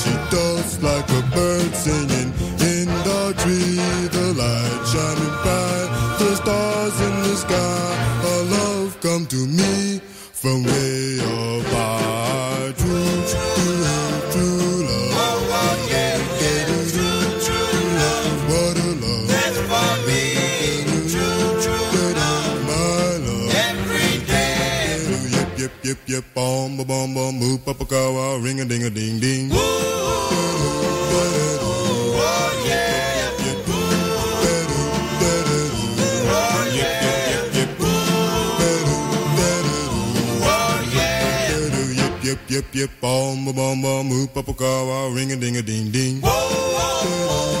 [0.00, 2.32] She does like a bird singing
[2.72, 3.76] in the tree.
[4.16, 5.88] The light shining bright.
[6.18, 7.88] The stars in the sky.
[8.24, 10.00] Her love come to me
[10.32, 10.99] from way
[25.90, 26.24] Yip yip.
[26.34, 27.34] Bom ba bom bom.
[27.34, 28.38] Move up a car.
[28.38, 29.50] Ring a ding a ding ding.
[29.50, 29.56] Oh,
[32.64, 33.34] yeah.
[40.22, 41.18] Oh, yeah.
[41.50, 41.98] Oh, yeah.
[41.98, 42.90] Yip yip yip yip.
[43.00, 44.06] Bom ba bom bom.
[44.06, 45.10] Move up a car.
[45.10, 46.20] Ring a ding a ding ding.
[46.22, 47.59] Oh,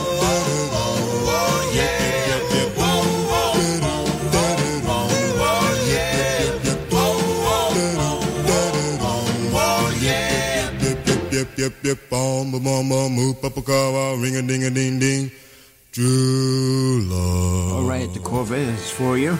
[11.60, 12.08] yip yip.
[12.08, 13.12] Bom bom bom.
[13.12, 14.16] Move up a car.
[14.16, 15.30] Ring a ding a ding ding.
[15.92, 17.72] True love.
[17.72, 19.38] All right, the Corvettes for you.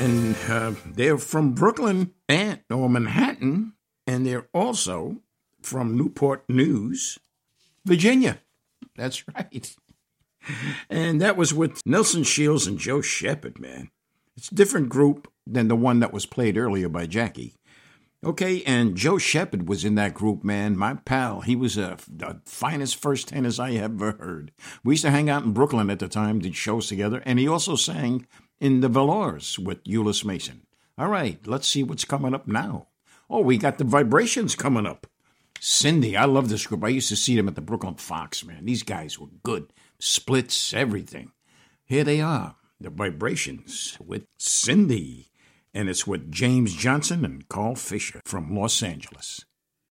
[0.00, 3.72] And uh, they're from Brooklyn and or Manhattan,
[4.06, 5.18] and they're also
[5.62, 7.18] from Newport News,
[7.86, 8.40] Virginia.
[8.96, 9.74] That's right.
[10.90, 13.90] And that was with Nelson Shields and Joe Shepard, man.
[14.36, 17.54] It's a different group than the one that was played earlier by Jackie.
[18.24, 20.78] Okay, and Joe Shepard was in that group, man.
[20.78, 21.42] My pal.
[21.42, 24.50] He was a, the finest first tenors I ever heard.
[24.82, 27.46] We used to hang out in Brooklyn at the time, did shows together, and he
[27.46, 28.26] also sang
[28.60, 30.62] in the Velours with Euless Mason.
[30.96, 32.88] All right, let's see what's coming up now.
[33.28, 35.06] Oh, we got the Vibrations coming up.
[35.60, 36.82] Cindy, I love this group.
[36.82, 38.64] I used to see them at the Brooklyn Fox, man.
[38.64, 39.70] These guys were good.
[39.98, 41.32] Splits, everything.
[41.84, 45.30] Here they are, the Vibrations with Cindy
[45.74, 49.44] and it's with James Johnson and Carl Fisher from Los Angeles.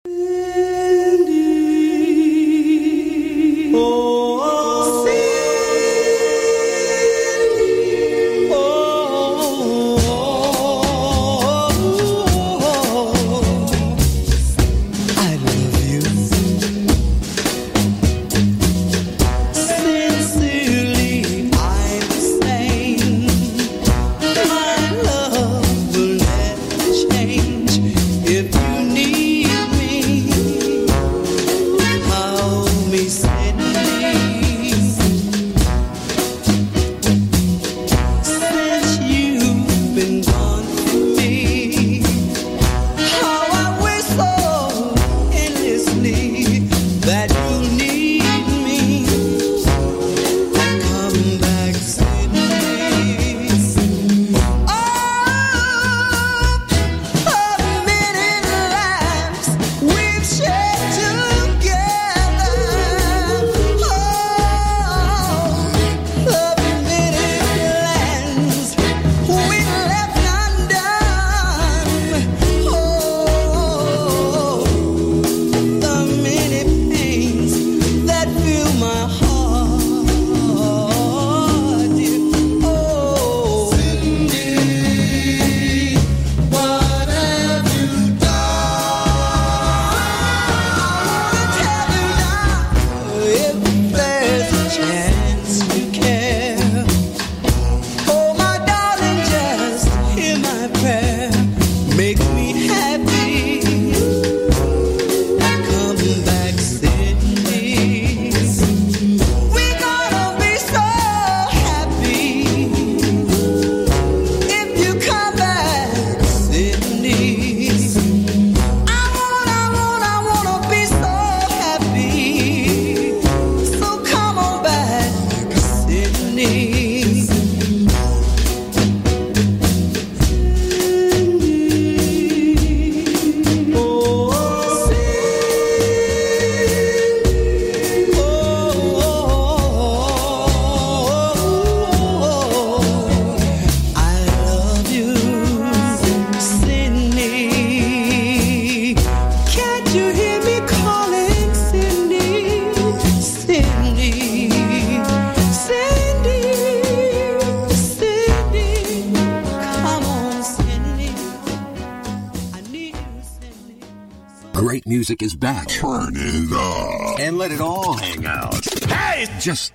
[0.05, 0.69] I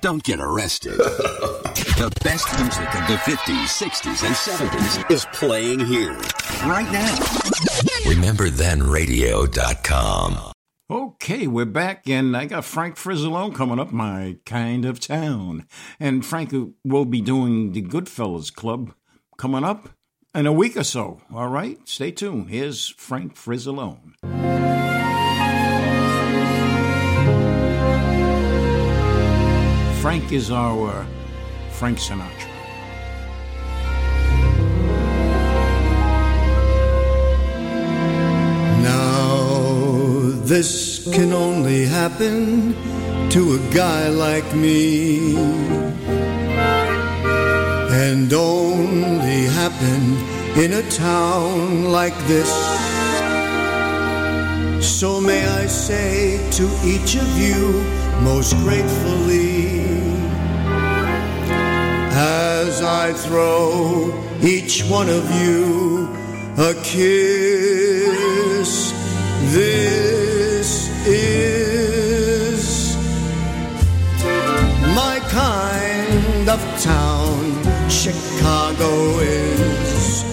[0.05, 0.92] don't get arrested.
[0.98, 6.12] the best music of the 50s, 60s, and 70s is playing here.
[6.66, 7.16] Right now.
[8.05, 10.52] RememberThenRadio.com.
[10.90, 15.66] Okay, we're back, and I got Frank Frizzalone coming up, my kind of town.
[15.98, 18.92] And Frank uh, will be doing the Goodfellas Club
[19.38, 19.88] coming up
[20.34, 21.22] in a week or so.
[21.32, 22.50] All right, stay tuned.
[22.50, 24.12] Here's Frank Frizzalone.
[30.05, 31.07] Frank is our uh,
[31.70, 32.50] Frank Sinatra.
[38.82, 42.74] Now, this can only happen
[43.30, 45.38] to a guy like me.
[48.05, 50.18] And only happen
[50.62, 52.52] in a town like this.
[54.84, 59.82] So may I say to each of you most gratefully,
[62.16, 64.12] as I throw
[64.42, 66.08] each one of you
[66.56, 68.12] a kiss,
[69.52, 72.97] this is
[74.94, 77.40] my kind of town.
[77.90, 80.24] Chicago is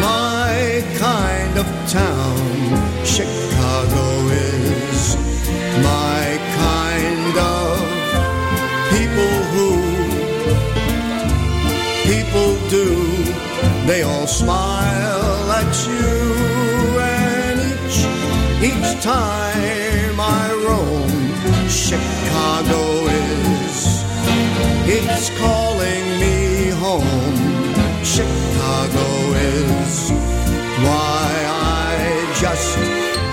[0.00, 2.45] my kind of town.
[13.86, 17.98] They all smile at you, and each,
[18.68, 21.08] each time I roam,
[21.68, 24.02] Chicago is,
[24.90, 27.36] it's calling me home.
[28.02, 29.06] Chicago
[29.54, 30.10] is
[30.82, 32.76] why I just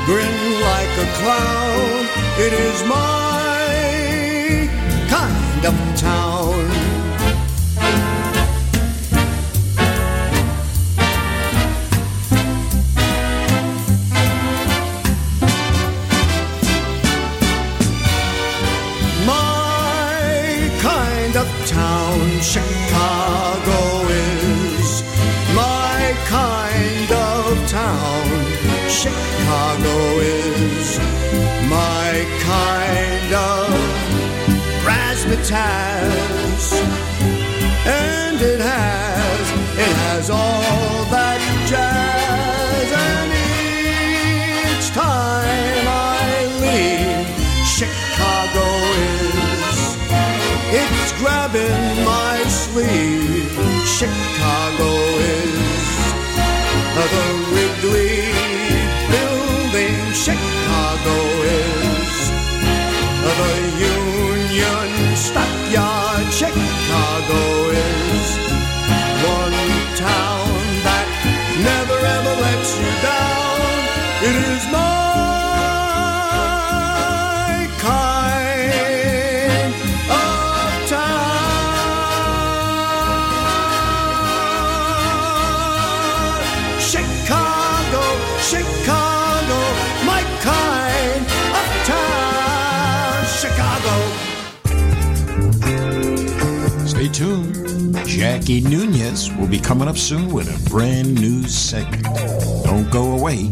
[0.05, 0.37] grin
[0.69, 2.05] like a clown.
[2.45, 4.69] It is my
[5.09, 6.42] kind of town.
[29.83, 30.97] Chicago is
[31.67, 33.67] my kind of
[34.87, 36.71] razzmatazz.
[37.85, 42.91] And it has, it has all that jazz.
[43.11, 43.31] And
[44.71, 47.27] each time I leave,
[47.67, 48.67] Chicago
[49.11, 49.97] is,
[50.79, 53.51] it's grabbing my sleeve.
[53.85, 55.73] Chicago is
[56.95, 57.32] the
[67.23, 68.37] Chicago is
[69.23, 70.47] one town
[70.83, 71.07] that
[71.63, 71.92] never
[98.23, 102.05] Jackie Nunez will be coming up soon with a brand new segment.
[102.63, 103.51] Don't go away.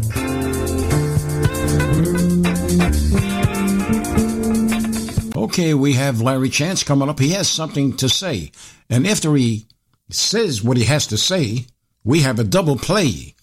[5.35, 7.19] Okay, we have Larry Chance coming up.
[7.19, 8.53] He has something to say.
[8.89, 9.67] And after he
[10.09, 11.65] says what he has to say,
[12.05, 13.35] we have a double play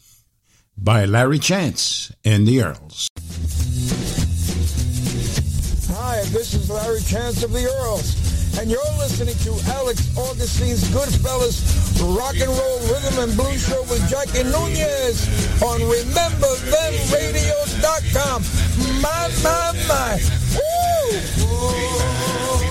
[0.78, 3.10] by Larry Chance and the Earls.
[5.92, 8.27] Hi, this is Larry Chance of the Earls,
[8.60, 11.62] and you're listening to Alex Augustine's Goodfellas
[12.16, 15.28] Rock and Roll Rhythm and Blues Show with Jackie Nunez
[15.62, 18.42] on RememberThenRadio.com.
[19.00, 20.20] My, my, my.
[22.48, 22.67] Larry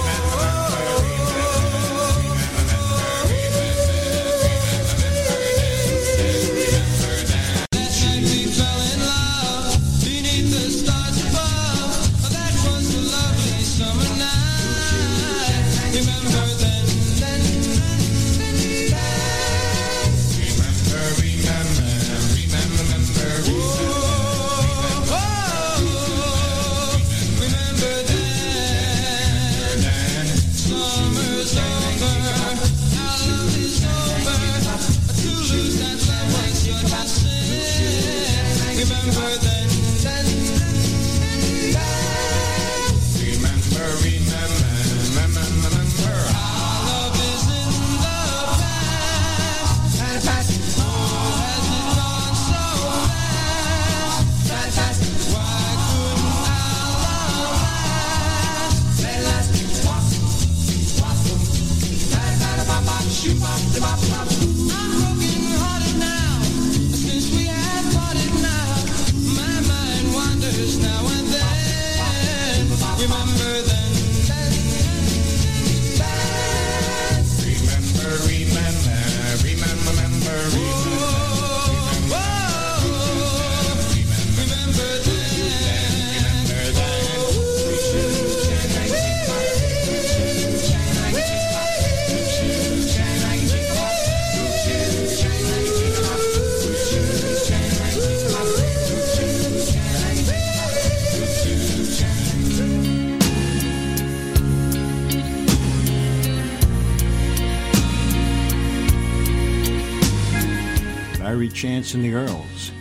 [111.97, 112.71] and the Earls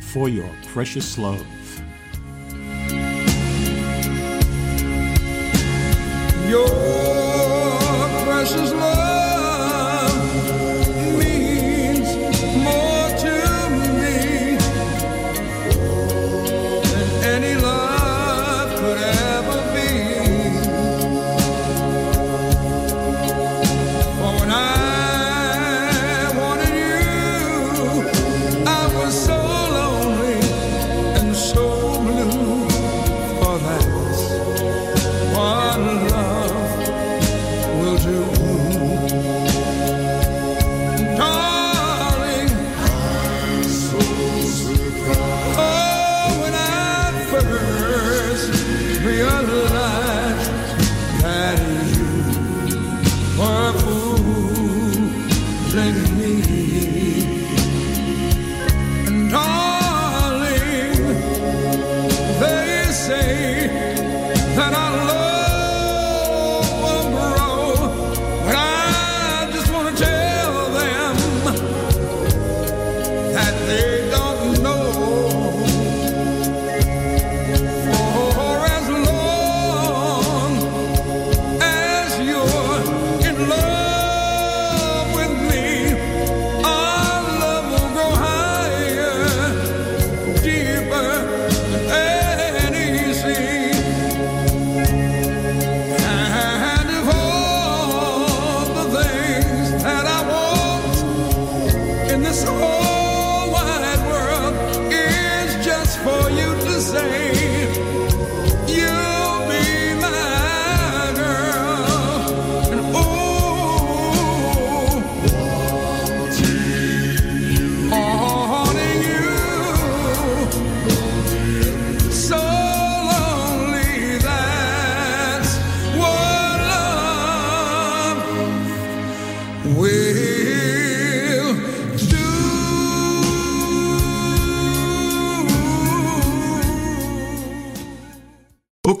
[0.00, 1.53] for your precious love.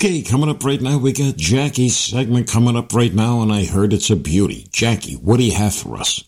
[0.04, 3.64] Okay, coming up right now, we got Jackie's segment coming up right now, and I
[3.64, 4.66] heard it's a beauty.
[4.70, 6.22] Jackie, what do you have for us?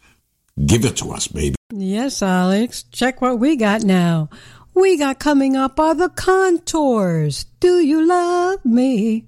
[0.65, 1.57] Give it to us, baby.
[1.71, 2.85] Yes, Alex.
[2.85, 4.31] Check what we got now.
[4.73, 7.45] We got coming up are the contours.
[7.61, 9.27] Do you love me?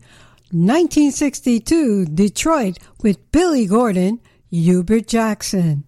[0.50, 4.18] 1962, Detroit with Billy Gordon,
[4.50, 5.84] Hubert Jackson.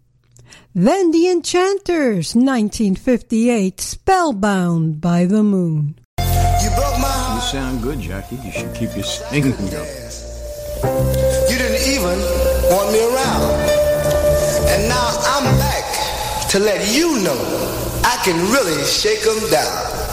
[0.74, 5.99] Then the Enchanters, 1958, Spellbound by the Moon.
[7.50, 8.36] Sound good, Jackie.
[8.36, 9.90] You should keep your singing going.
[11.50, 12.16] You didn't even
[12.70, 13.42] want me around.
[14.70, 17.34] And now I'm back to let you know
[18.04, 20.09] I can really shake 'em down.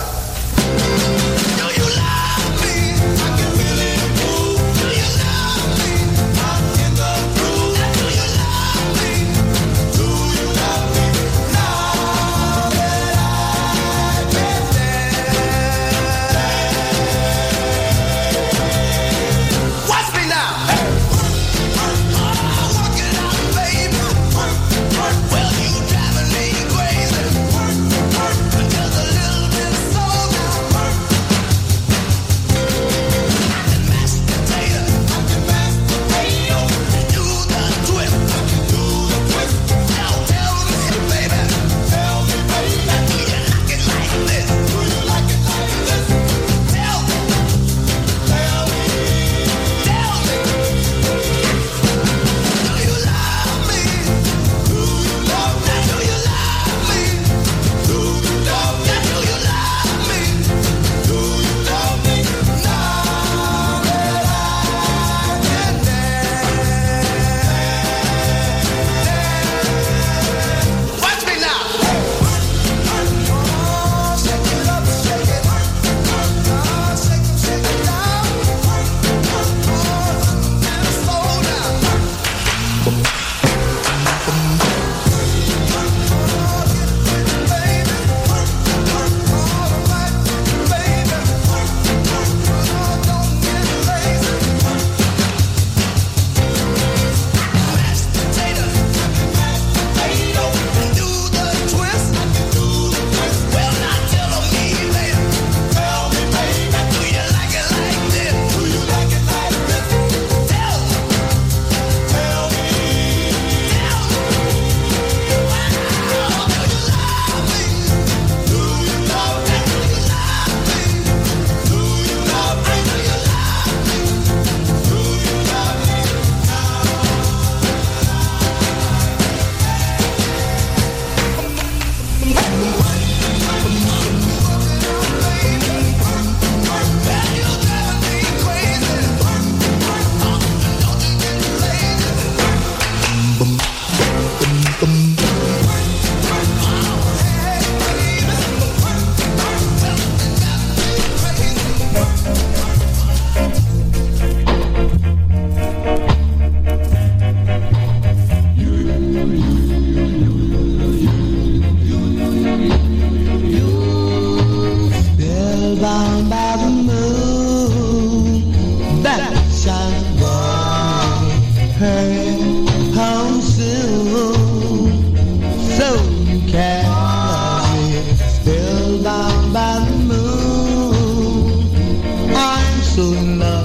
[182.98, 183.57] so now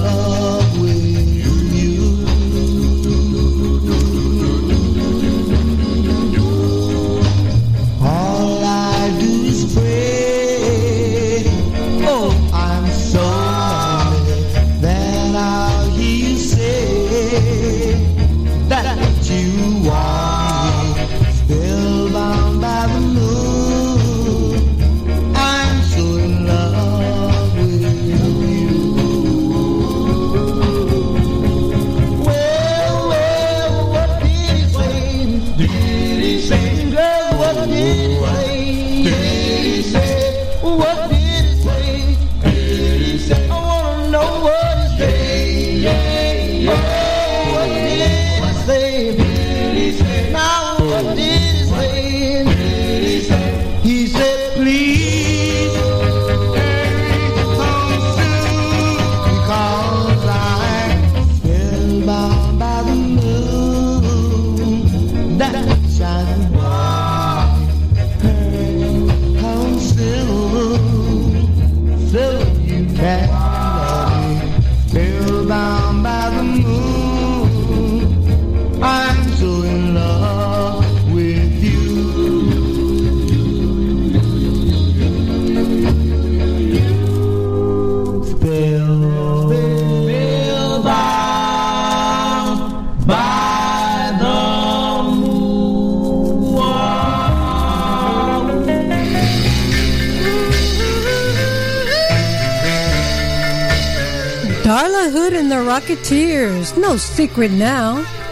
[106.63, 108.22] There's no secret now.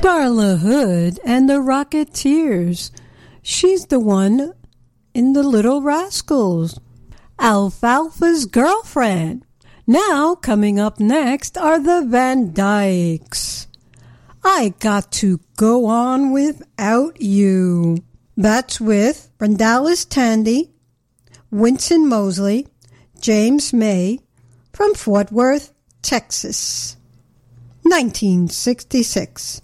[0.00, 2.90] Darla Hood and the Rocketeers.
[3.42, 4.54] She's the one
[5.12, 6.80] in The Little Rascals.
[7.38, 9.44] Alfalfa's girlfriend.
[9.86, 13.66] Now, coming up next are the Van Dykes.
[14.42, 17.98] I got to go on without you.
[18.38, 20.70] That's with Rondalis Tandy,
[21.50, 22.68] Winston Mosley,
[23.20, 24.20] James May
[24.72, 26.96] from Fort Worth, Texas,
[27.82, 29.60] 1966.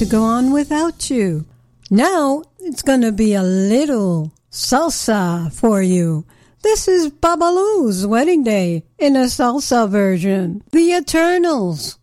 [0.00, 1.44] to go on without you.
[1.90, 6.24] Now it's going to be a little salsa for you.
[6.62, 10.62] This is Babalu's wedding day in a salsa version.
[10.72, 11.98] The Eternals.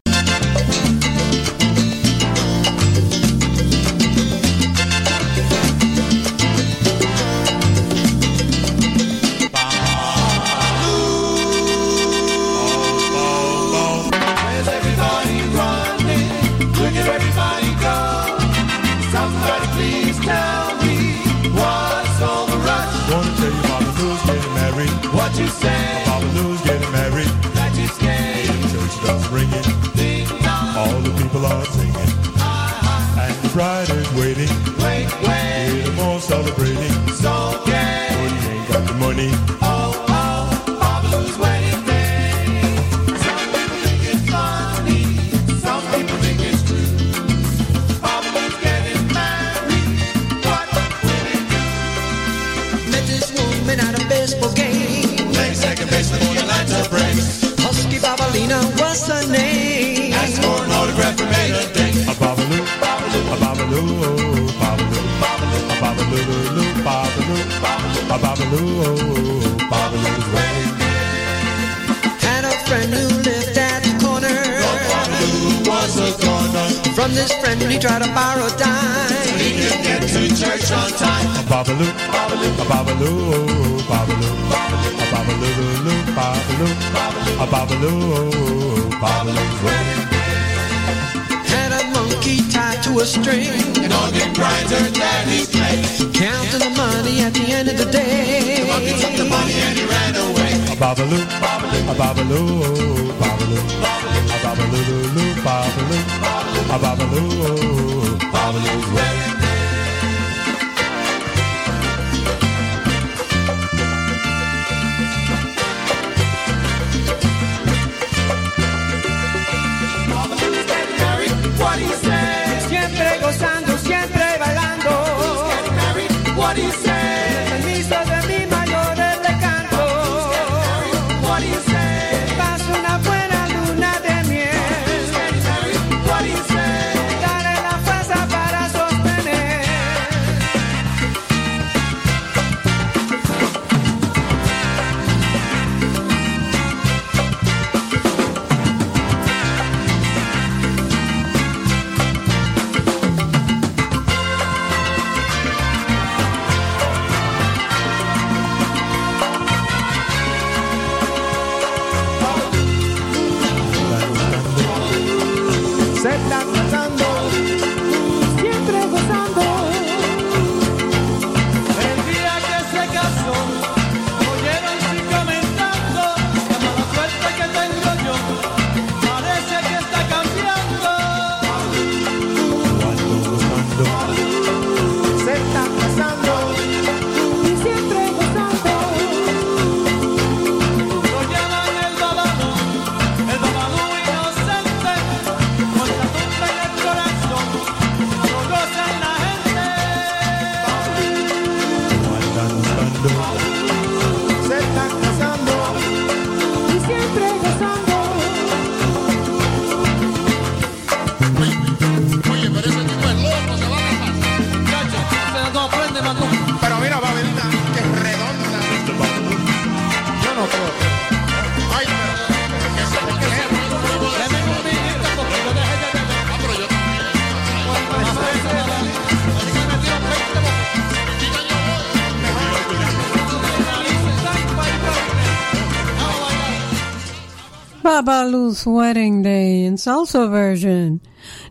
[237.88, 238.30] Baba
[238.65, 240.99] Wedding Day in salsa version.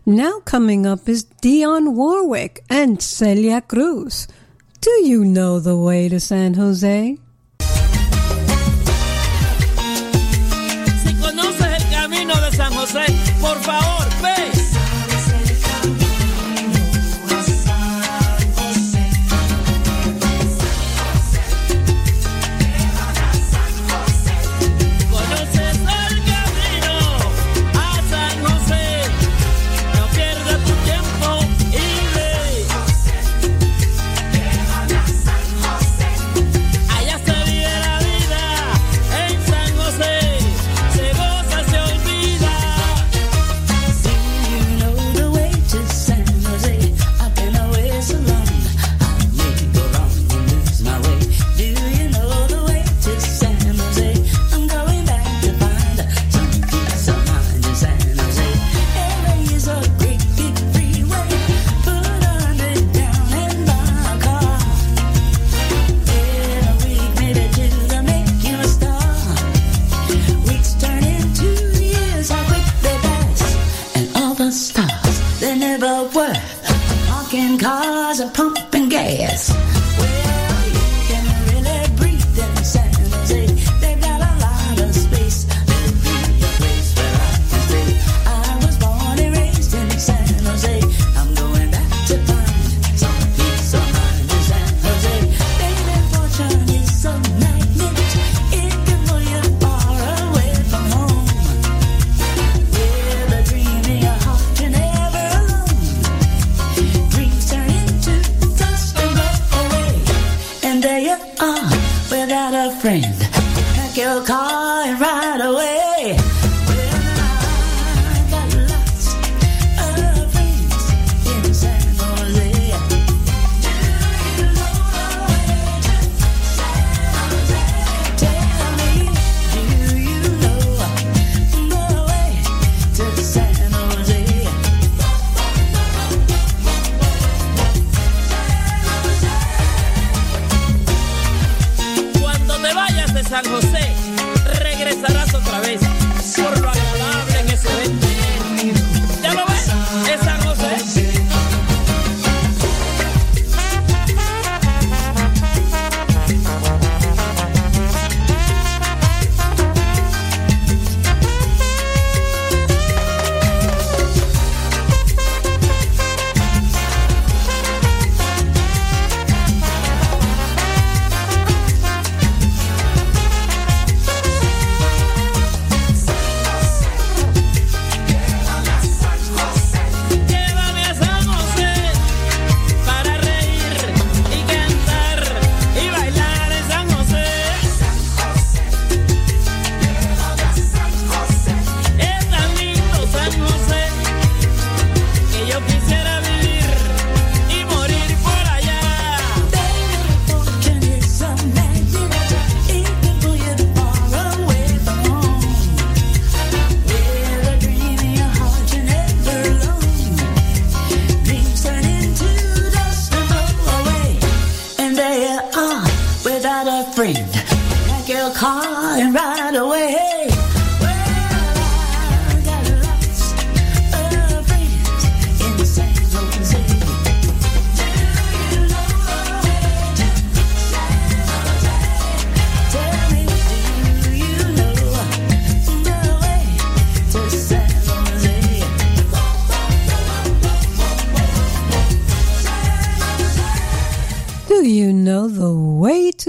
[0.05, 4.27] Now coming up is Dionne Warwick and Celia Cruz.
[4.79, 7.17] Do you know the way to San Jose?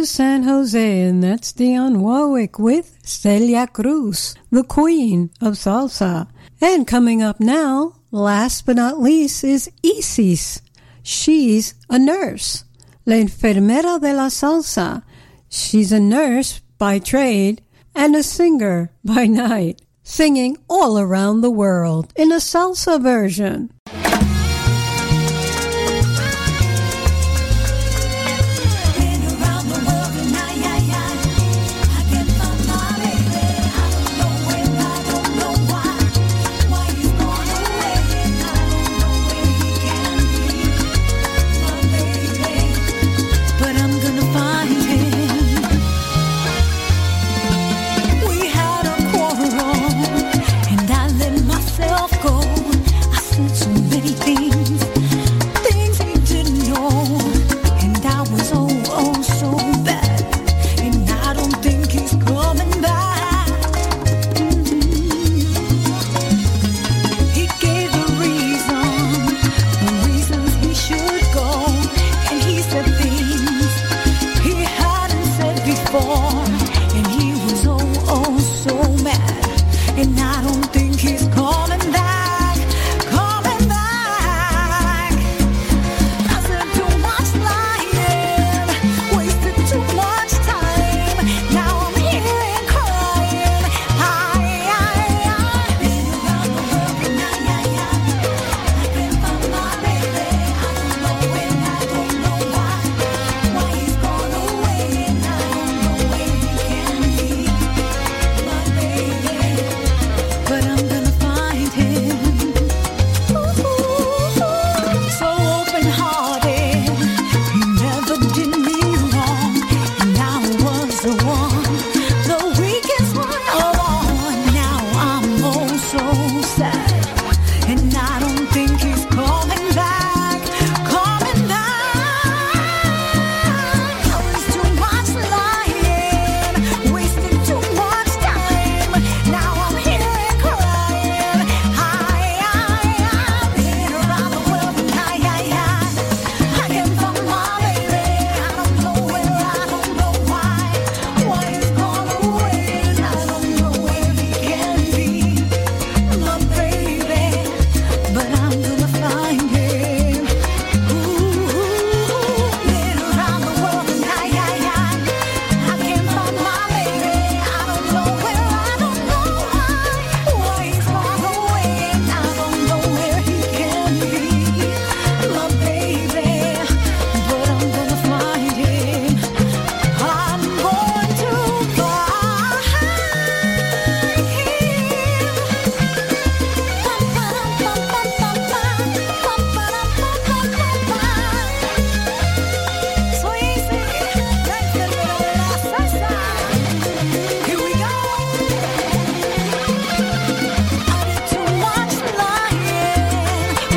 [0.09, 6.28] San Jose, and that's Dionne Warwick with Celia Cruz, the queen of salsa.
[6.60, 10.62] And coming up now, last but not least, is Isis.
[11.02, 12.64] She's a nurse,
[13.05, 15.02] la enfermera de la salsa.
[15.51, 17.62] She's a nurse by trade
[17.94, 23.70] and a singer by night, singing all around the world in a salsa version.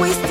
[0.01, 0.30] twisted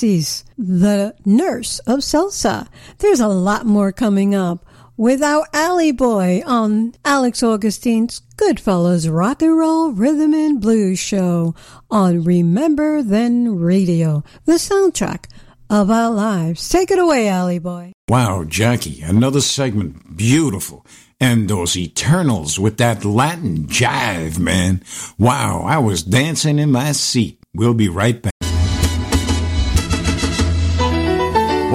[0.00, 2.68] The nurse of Salsa.
[2.98, 4.64] There's a lot more coming up
[4.96, 11.56] with our Alley Boy on Alex Augustine's Goodfellas Rock and Roll Rhythm and Blues Show
[11.90, 15.24] on Remember Then Radio, the soundtrack
[15.68, 16.68] of our lives.
[16.68, 17.92] Take it away, Alley Boy.
[18.08, 20.16] Wow, Jackie, another segment.
[20.16, 20.86] Beautiful.
[21.20, 24.84] And those Eternals with that Latin jive, man.
[25.18, 27.40] Wow, I was dancing in my seat.
[27.52, 28.37] We'll be right back.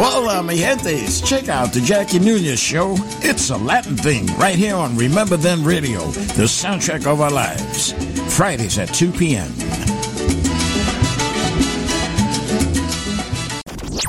[0.05, 1.25] Hola, mi gentes.
[1.25, 2.95] Check out the Jackie Nunez Show.
[3.21, 6.01] It's a Latin thing right here on Remember Then Radio,
[6.35, 7.93] the soundtrack of our lives.
[8.35, 9.47] Fridays at 2 p.m.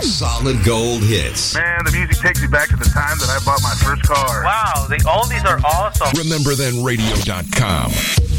[0.03, 1.55] Solid gold hits.
[1.55, 4.43] Man, the music takes me back to the time that I bought my first car.
[4.43, 6.09] Wow, the oldies are awesome.
[6.09, 8.34] RememberThenRadio.com.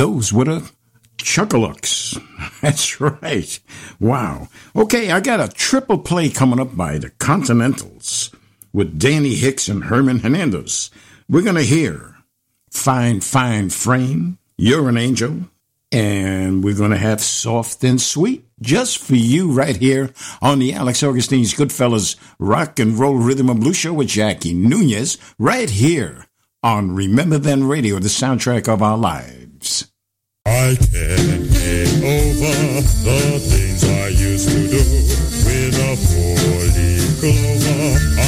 [0.00, 0.70] Those were the
[1.18, 2.18] Chuckalucks.
[2.62, 3.60] That's right.
[4.00, 4.48] Wow.
[4.74, 8.34] Okay, I got a triple play coming up by the Continentals
[8.72, 10.90] with Danny Hicks and Herman Hernandez.
[11.28, 12.16] We're going to hear
[12.70, 15.50] Fine, Fine Frame, You're an Angel,
[15.92, 20.72] and we're going to have Soft and Sweet just for you right here on the
[20.72, 26.24] Alex Augustine's Goodfellas Rock and Roll Rhythm and Blues Show with Jackie Nunez right here
[26.62, 29.49] on Remember Then Radio, the soundtrack of our lives.
[29.60, 34.84] I can't get over the things I used to do.
[35.44, 38.19] With a four-leaf clover,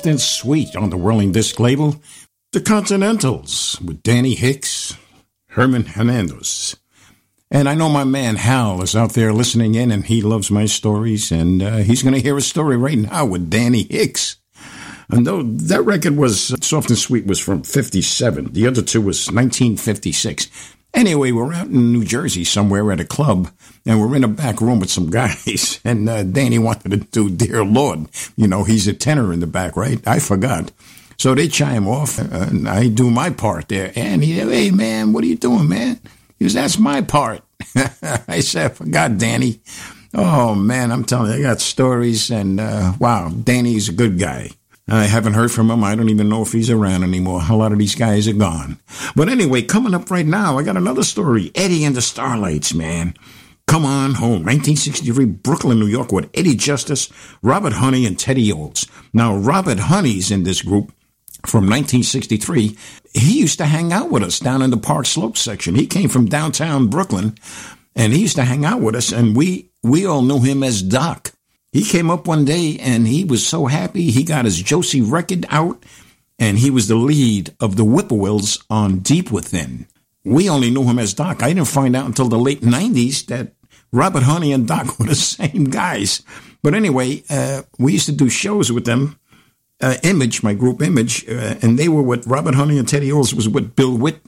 [0.00, 1.96] soft and sweet on the Whirling Disc label.
[2.52, 4.96] The Continentals with Danny Hicks,
[5.48, 6.74] Herman Hernandez.
[7.50, 10.64] And I know my man Hal is out there listening in and he loves my
[10.64, 14.38] stories and uh, he's going to hear a story right now with Danny Hicks.
[15.10, 19.26] And though that record was Soft and Sweet was from 57, the other two was
[19.26, 20.48] 1956.
[20.92, 23.50] Anyway, we're out in New Jersey somewhere at a club,
[23.86, 27.30] and we're in a back room with some guys, and uh, Danny wanted to do
[27.30, 28.08] Dear Lord.
[28.36, 30.06] You know, he's a tenor in the back, right?
[30.06, 30.72] I forgot.
[31.16, 33.92] So they chime off, uh, and I do my part there.
[33.94, 36.00] And he, said, hey, man, what are you doing, man?
[36.38, 37.42] He goes, that's my part.
[38.26, 39.60] I said, I forgot, Danny.
[40.14, 44.50] Oh, man, I'm telling you, I got stories, and uh, wow, Danny's a good guy.
[44.90, 45.84] I haven't heard from him.
[45.84, 47.42] I don't even know if he's around anymore.
[47.48, 48.78] A lot of these guys are gone.
[49.14, 51.52] But anyway, coming up right now, I got another story.
[51.54, 53.14] Eddie and the Starlights, man.
[53.68, 54.42] Come on home.
[54.42, 57.08] 1963, Brooklyn, New York, with Eddie Justice,
[57.40, 58.88] Robert Honey, and Teddy Olds.
[59.12, 60.92] Now, Robert Honey's in this group
[61.46, 62.76] from 1963.
[63.14, 65.76] He used to hang out with us down in the Park Slope section.
[65.76, 67.36] He came from downtown Brooklyn,
[67.94, 70.82] and he used to hang out with us, and we we all knew him as
[70.82, 71.32] Doc.
[71.72, 74.10] He came up one day and he was so happy.
[74.10, 75.84] He got his Josie record out
[76.38, 79.86] and he was the lead of the Whippoorwills on Deep Within.
[80.24, 81.42] We only knew him as Doc.
[81.42, 83.52] I didn't find out until the late 90s that
[83.92, 86.22] Robert Honey and Doc were the same guys.
[86.62, 89.18] But anyway, uh, we used to do shows with them.
[89.82, 93.34] Uh, Image, my group Image, uh, and they were with Robert Honey and Teddy Olds
[93.34, 94.20] was with Bill Witt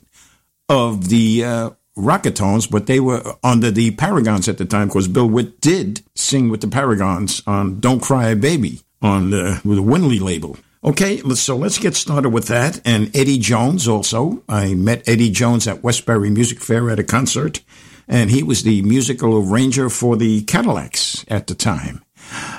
[0.66, 5.28] of the uh, Rocketones, but they were under the Paragons at the time because Bill
[5.28, 10.56] Witt did sing with the Paragons on "Don't Cry, Baby" on the, the Winley label.
[10.85, 12.81] Okay, so let's get started with that.
[12.85, 14.43] And Eddie Jones also.
[14.48, 17.60] I met Eddie Jones at Westbury Music Fair at a concert,
[18.09, 22.02] and he was the musical arranger for the Cadillacs at the time.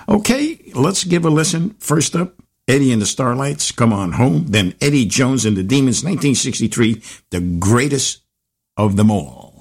[0.08, 1.72] Okay, let's give a listen.
[1.80, 2.36] First up,
[2.66, 4.46] Eddie and the Starlights, Come On Home.
[4.48, 7.02] Then Eddie Jones and the Demons, 1963,
[7.32, 8.23] the greatest
[8.78, 9.53] of them all.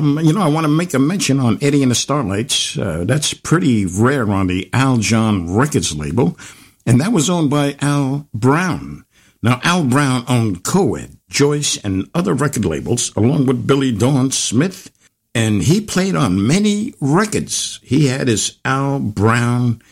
[0.00, 2.78] Come, you know, I want to make a mention on Eddie and the Starlights.
[2.78, 6.38] Uh, that's pretty rare on the Al John Records label,
[6.86, 9.04] and that was owned by Al Brown.
[9.42, 14.90] Now, Al Brown owned Coed, Joyce, and other record labels, along with Billy Dawn Smith,
[15.34, 17.78] and he played on many records.
[17.82, 19.82] He had his Al Brown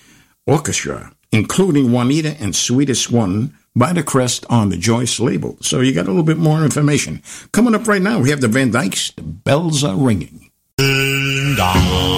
[0.46, 5.56] Orchestra, including Juanita and Sweetest One by the Crest on the Joyce label.
[5.60, 7.22] So you got a little bit more information.
[7.52, 9.12] Coming up right now, we have the Van Dykes.
[9.48, 10.50] Bells are ringing.
[10.78, 12.17] All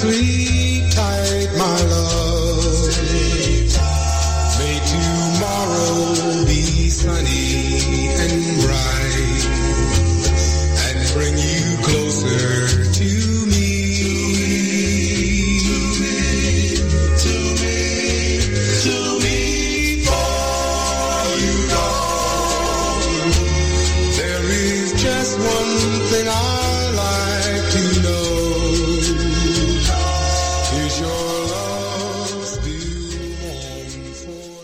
[0.00, 0.47] Dreams